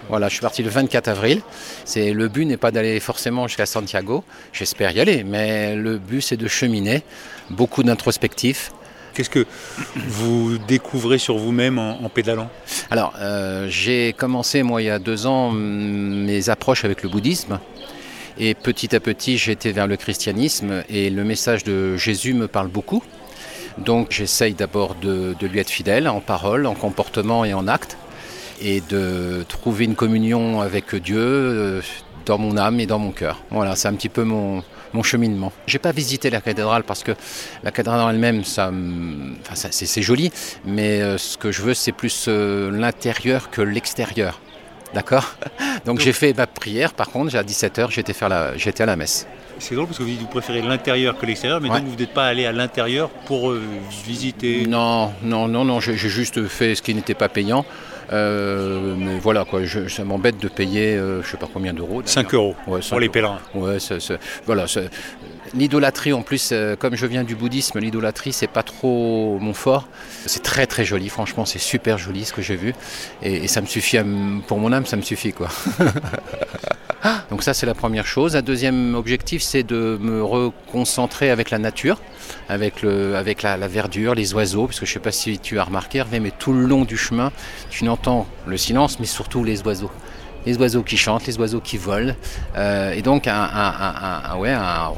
Voilà, 0.10 0.28
je 0.28 0.34
suis 0.34 0.42
parti 0.42 0.64
le 0.64 0.70
24 0.70 1.08
avril. 1.08 1.42
C'est 1.86 2.14
le 2.14 2.28
but 2.28 2.46
n'est 2.46 2.58
pas 2.58 2.72
d'aller 2.72 3.00
forcément 3.00 3.48
jusqu'à 3.48 3.66
Santiago. 3.66 4.24
J'espère 4.52 4.92
y 4.92 5.00
aller, 5.00 5.24
mais 5.24 5.76
le 5.76 5.98
but 5.98 6.22
c'est 6.22 6.38
de 6.38 6.48
cheminer. 6.48 7.04
Beaucoup 7.52 7.84
d'introspectif. 7.84 8.72
Qu'est-ce 9.14 9.30
que 9.30 9.46
vous 9.96 10.58
découvrez 10.68 11.18
sur 11.18 11.38
vous-même 11.38 11.78
en, 11.78 12.10
pédalant? 12.10 12.50
Alors, 12.90 13.14
euh, 13.20 13.68
j'ai 13.70 14.14
commencé 14.14 14.64
moi 14.64 14.82
il 14.82 14.86
y 14.86 14.90
a 14.90 15.00
deux 15.00 15.26
ans 15.26 15.52
mes 15.52 16.50
approches 16.50 16.86
avec 16.86 17.04
le 17.04 17.10
bouddhisme. 17.10 17.60
Et 18.38 18.54
petit 18.54 18.96
à 18.96 19.00
petit, 19.00 19.34
été 19.50 19.72
vers 19.72 19.88
le 19.88 19.98
christianisme 19.98 20.84
et 20.90 21.10
le 21.10 21.24
message 21.24 21.64
de 21.66 21.98
Jésus 21.98 22.34
me 22.34 22.48
parle 22.48 22.70
beaucoup. 22.70 23.04
Donc 23.78 24.12
j'essaye 24.12 24.54
d'abord 24.54 24.96
de, 24.96 25.36
lui 25.42 25.60
être 25.60 25.70
fidèle 25.70 26.08
en 26.08 26.22
parole, 26.22 26.66
en 26.66 26.74
comportement 26.74 27.46
et 27.46 27.54
en 27.54 27.68
acte, 27.68 27.98
et 28.62 28.82
de 28.82 29.44
trouver 29.48 29.86
une 29.86 29.96
communion 29.96 30.62
avec 30.62 30.96
Dieu 30.96 31.20
euh, 31.20 31.82
dans 32.26 32.38
mon 32.38 32.58
âme 32.58 32.80
et 32.80 32.86
dans 32.86 33.00
mon 33.00 33.12
cœur. 33.12 33.42
Voilà, 33.50 33.76
c'est 33.76 33.88
un 33.88 33.94
petit 33.94 34.10
peu 34.10 34.24
mon, 34.24 34.64
mon 34.94 35.04
cheminement. 35.04 35.52
J'ai 35.68 35.80
pas 35.80 35.92
visité 35.92 36.30
la 36.30 36.42
cathédrale 36.42 36.84
parce 36.84 37.04
que 37.04 37.12
la 37.64 37.72
cathédrale 37.72 38.14
elle-même, 38.14 38.44
ça, 38.44 38.72
enfin, 39.42 39.70
c'est 39.72 40.02
joli, 40.02 40.32
mais 40.66 41.02
euh, 41.02 41.18
ce 41.18 41.38
que 41.38 41.52
je 41.52 41.62
veux, 41.62 41.74
c'est 41.74 41.92
plus 41.92 42.26
euh, 42.28 42.72
l'intérieur 42.72 43.50
que 43.50 43.62
l'extérieur. 43.62 44.40
D'accord? 44.94 45.36
Donc 45.86 46.00
j'ai 46.00 46.14
fait 46.14 46.36
ma 46.36 46.48
prière, 46.48 46.94
par 46.94 47.10
contre, 47.10 47.36
à 47.36 47.44
17h, 47.44 47.92
j'étais, 47.92 48.14
faire 48.14 48.30
la, 48.30 48.58
j'étais 48.58 48.84
à 48.84 48.88
la 48.88 48.96
messe. 48.96 49.28
C'est 49.60 49.76
drôle 49.76 49.88
parce 49.88 50.00
que 50.00 50.04
vous, 50.04 50.26
préférez 50.28 50.62
l'intérieur 50.62 51.18
que 51.18 51.26
l'extérieur, 51.26 51.60
mais 51.60 51.68
donc 51.68 51.84
vous 51.84 51.96
n'êtes 51.96 52.14
pas 52.14 52.28
allé 52.28 52.46
à 52.46 52.54
l'intérieur 52.54 53.10
pour 53.10 53.52
euh, 53.52 53.62
visiter? 54.06 54.66
Non, 54.66 55.12
non, 55.22 55.48
non, 55.50 55.66
non, 55.66 55.80
j'ai, 55.82 55.98
juste 55.98 56.48
fait 56.48 56.76
ce 56.76 56.82
qui 56.82 56.96
n'était 56.96 57.14
pas 57.14 57.28
payant. 57.28 57.66
Euh, 58.12 58.96
mais 58.98 59.20
voilà, 59.20 59.46
quoi, 59.46 59.62
ça 59.88 60.04
m'embête 60.04 60.40
de 60.40 60.48
payer, 60.48 60.96
euh, 60.96 61.22
je 61.22 61.30
sais 61.30 61.38
pas 61.38 61.48
combien 61.52 61.74
d'euros. 61.74 62.02
5 62.04 62.34
euros 62.34 62.56
pour 62.66 63.00
les 63.00 63.10
pèlerins. 63.10 63.40
Ouais, 63.54 63.78
voilà, 64.46 64.66
L'idolâtrie, 65.56 66.14
en 66.14 66.22
plus, 66.22 66.50
euh, 66.52 66.76
comme 66.76 66.96
je 66.96 67.06
viens 67.08 67.24
du 67.24 67.36
bouddhisme, 67.36 67.80
l'idolâtrie, 67.80 68.34
c'est 68.34 68.48
pas 68.48 68.62
trop 68.62 69.38
mon 69.40 69.54
fort. 69.54 69.88
C'est 70.26 70.44
très 70.44 70.68
très 70.68 70.86
joli, 70.86 71.10
franchement, 71.10 71.46
c'est 71.46 71.60
super 71.60 71.98
joli 71.98 72.26
ce 72.26 72.34
que 72.34 72.42
j'ai 72.42 72.56
vu. 72.56 72.74
Et, 73.24 73.48
ça 73.48 73.62
me 73.62 73.66
suffit, 73.66 73.98
pour 74.48 74.60
mon 74.60 74.72
âme, 74.72 74.86
ça 74.86 74.96
me 74.96 75.02
suffit, 75.02 75.34
quoi. 75.34 75.50
Donc 77.30 77.44
ça, 77.44 77.54
c'est 77.54 77.66
la 77.66 77.76
première 77.76 78.06
chose. 78.06 78.36
Un 78.36 78.42
deuxième 78.42 78.96
objectif, 78.96 79.42
c'est 79.42 79.64
de 79.64 79.98
me 80.02 80.24
reconcentrer 80.24 81.30
avec 81.30 81.50
la 81.50 81.60
nature, 81.60 82.00
avec, 82.50 82.82
le, 82.82 83.16
avec 83.16 83.42
la, 83.42 83.56
verdure, 83.68 84.16
les 84.16 84.34
oiseaux, 84.34 84.66
parce 84.66 84.80
que 84.80 84.86
je 84.86 84.92
ne 84.92 84.94
sais 84.96 85.00
pas 85.00 85.12
si 85.12 85.40
tu 85.40 85.60
as 85.60 85.64
remarqué, 85.64 86.00
Hervé, 86.00 86.20
mais 86.20 86.32
tout 86.32 86.54
le 86.54 86.66
long 86.66 86.86
du 86.86 86.98
chemin, 86.98 87.32
tu 87.70 87.84
n'entends 87.86 88.28
le 88.46 88.58
silence, 88.58 89.00
mais 89.00 89.06
surtout 89.06 89.44
les 89.44 89.62
oiseaux 89.64 89.92
les 90.46 90.58
oiseaux 90.58 90.84
qui 90.84 90.96
chantent, 90.98 91.28
les 91.28 91.38
oiseaux 91.38 91.60
qui 91.60 91.78
volent, 91.78 92.16
euh, 92.56 92.94
et 92.94 93.02
donc 93.02 93.28
un, 93.28 93.34
un, 93.34 94.38
ouais, 94.38 94.52
un, 94.52 94.94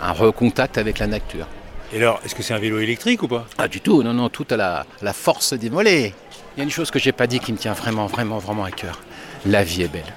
un 0.00 0.12
recontact 0.12 0.78
avec 0.78 0.98
la 0.98 1.06
nature. 1.06 1.46
Et 1.92 1.98
alors, 1.98 2.20
est-ce 2.24 2.34
que 2.34 2.42
c'est 2.42 2.54
un 2.54 2.58
vélo 2.58 2.78
électrique 2.78 3.22
ou 3.22 3.28
pas? 3.28 3.46
Ah 3.58 3.68
du 3.68 3.80
tout, 3.80 4.02
non, 4.02 4.14
non, 4.14 4.30
tout 4.30 4.46
à 4.50 4.56
la, 4.56 4.86
la 5.02 5.12
force 5.12 5.52
des 5.52 5.70
mollets. 5.70 6.14
Il 6.56 6.58
y 6.58 6.60
a 6.62 6.64
une 6.64 6.70
chose 6.70 6.90
que 6.90 6.98
j'ai 6.98 7.12
pas 7.12 7.26
dit 7.26 7.40
qui 7.40 7.52
me 7.52 7.58
tient 7.58 7.74
vraiment, 7.74 8.06
vraiment, 8.06 8.38
vraiment 8.38 8.64
à 8.64 8.70
cœur. 8.70 9.00
La 9.46 9.62
vie 9.62 9.82
est 9.82 9.88
belle. 9.88 10.12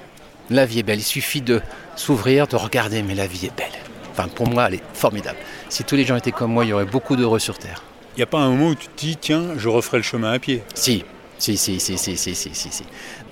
La 0.49 0.65
vie 0.65 0.79
est 0.79 0.83
belle. 0.83 0.99
Il 0.99 1.03
suffit 1.03 1.41
de 1.41 1.61
s'ouvrir, 1.95 2.47
de 2.47 2.55
regarder, 2.55 3.03
mais 3.03 3.15
la 3.15 3.27
vie 3.27 3.47
est 3.47 3.57
belle. 3.57 3.67
Enfin, 4.11 4.27
pour 4.27 4.47
moi, 4.47 4.65
elle 4.67 4.75
est 4.75 4.83
formidable. 4.93 5.37
Si 5.69 5.83
tous 5.83 5.95
les 5.95 6.05
gens 6.05 6.15
étaient 6.15 6.31
comme 6.31 6.51
moi, 6.51 6.65
il 6.65 6.69
y 6.69 6.73
aurait 6.73 6.85
beaucoup 6.85 7.15
d'heureux 7.15 7.39
sur 7.39 7.57
Terre. 7.57 7.83
Il 8.15 8.19
n'y 8.19 8.23
a 8.23 8.27
pas 8.27 8.39
un 8.39 8.49
moment 8.49 8.69
où 8.69 8.75
tu 8.75 8.87
te 8.87 8.99
dis, 8.99 9.17
tiens, 9.17 9.49
je 9.57 9.69
referai 9.69 9.97
le 9.97 10.03
chemin 10.03 10.31
à 10.31 10.39
pied 10.39 10.63
Si, 10.73 11.03
si, 11.37 11.57
si, 11.57 11.79
si, 11.79 11.97
si, 11.97 12.17
si, 12.17 12.35
si, 12.35 12.53
si. 12.53 12.83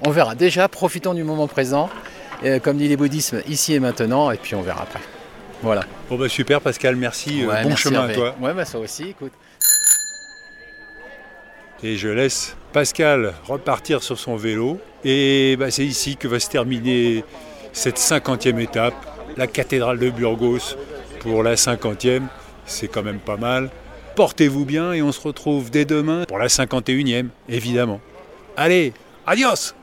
On 0.06 0.12
verra. 0.12 0.36
Déjà, 0.36 0.68
profitons 0.68 1.14
du 1.14 1.24
moment 1.24 1.48
présent. 1.48 1.90
Euh, 2.44 2.60
comme 2.60 2.78
dit 2.78 2.88
les 2.88 2.98
bouddhismes, 2.98 3.42
ici 3.48 3.74
et 3.74 3.80
maintenant, 3.80 4.30
et 4.30 4.38
puis 4.38 4.56
on 4.56 4.62
verra 4.62 4.84
après. 4.84 5.00
Voilà. 5.62 5.84
Bon 6.10 6.18
bah 6.18 6.28
super 6.28 6.62
Pascal, 6.62 6.96
merci. 6.96 7.44
Euh, 7.44 7.64
bon 7.64 7.76
chemin 7.76 8.10
à 8.10 8.14
toi. 8.14 8.36
Ouais 8.42 8.54
bah 8.54 8.66
ça 8.66 8.78
aussi, 8.78 9.10
écoute. 9.10 9.32
Et 11.86 11.98
je 11.98 12.08
laisse 12.08 12.58
Pascal 12.74 13.36
repartir 13.48 14.02
sur 14.02 14.18
son 14.18 14.38
vélo. 14.38 14.80
Et 15.04 15.56
bah, 15.56 15.70
c'est 15.70 15.86
ici 15.86 16.18
que 16.18 16.28
va 16.28 16.40
se 16.40 16.50
terminer 16.50 17.24
cette 17.74 18.00
cinquantième 18.00 18.60
étape, 18.60 18.96
la 19.38 19.46
cathédrale 19.46 20.00
de 20.00 20.10
Burgos 20.10 20.76
pour 21.20 21.44
la 21.44 21.56
cinquantième. 21.56 22.28
C'est 22.66 22.88
quand 22.88 23.04
même 23.04 23.20
pas 23.20 23.38
mal. 23.38 23.70
Portez-vous 24.16 24.66
bien 24.66 24.94
et 24.94 25.04
on 25.04 25.12
se 25.12 25.22
retrouve 25.22 25.70
dès 25.70 25.86
demain 25.86 26.24
pour 26.28 26.40
la 26.40 26.50
cinquante 26.50 26.90
et 26.90 26.94
unième, 26.94 27.30
évidemment. 27.48 28.02
Allez, 28.58 28.92
adios 29.28 29.76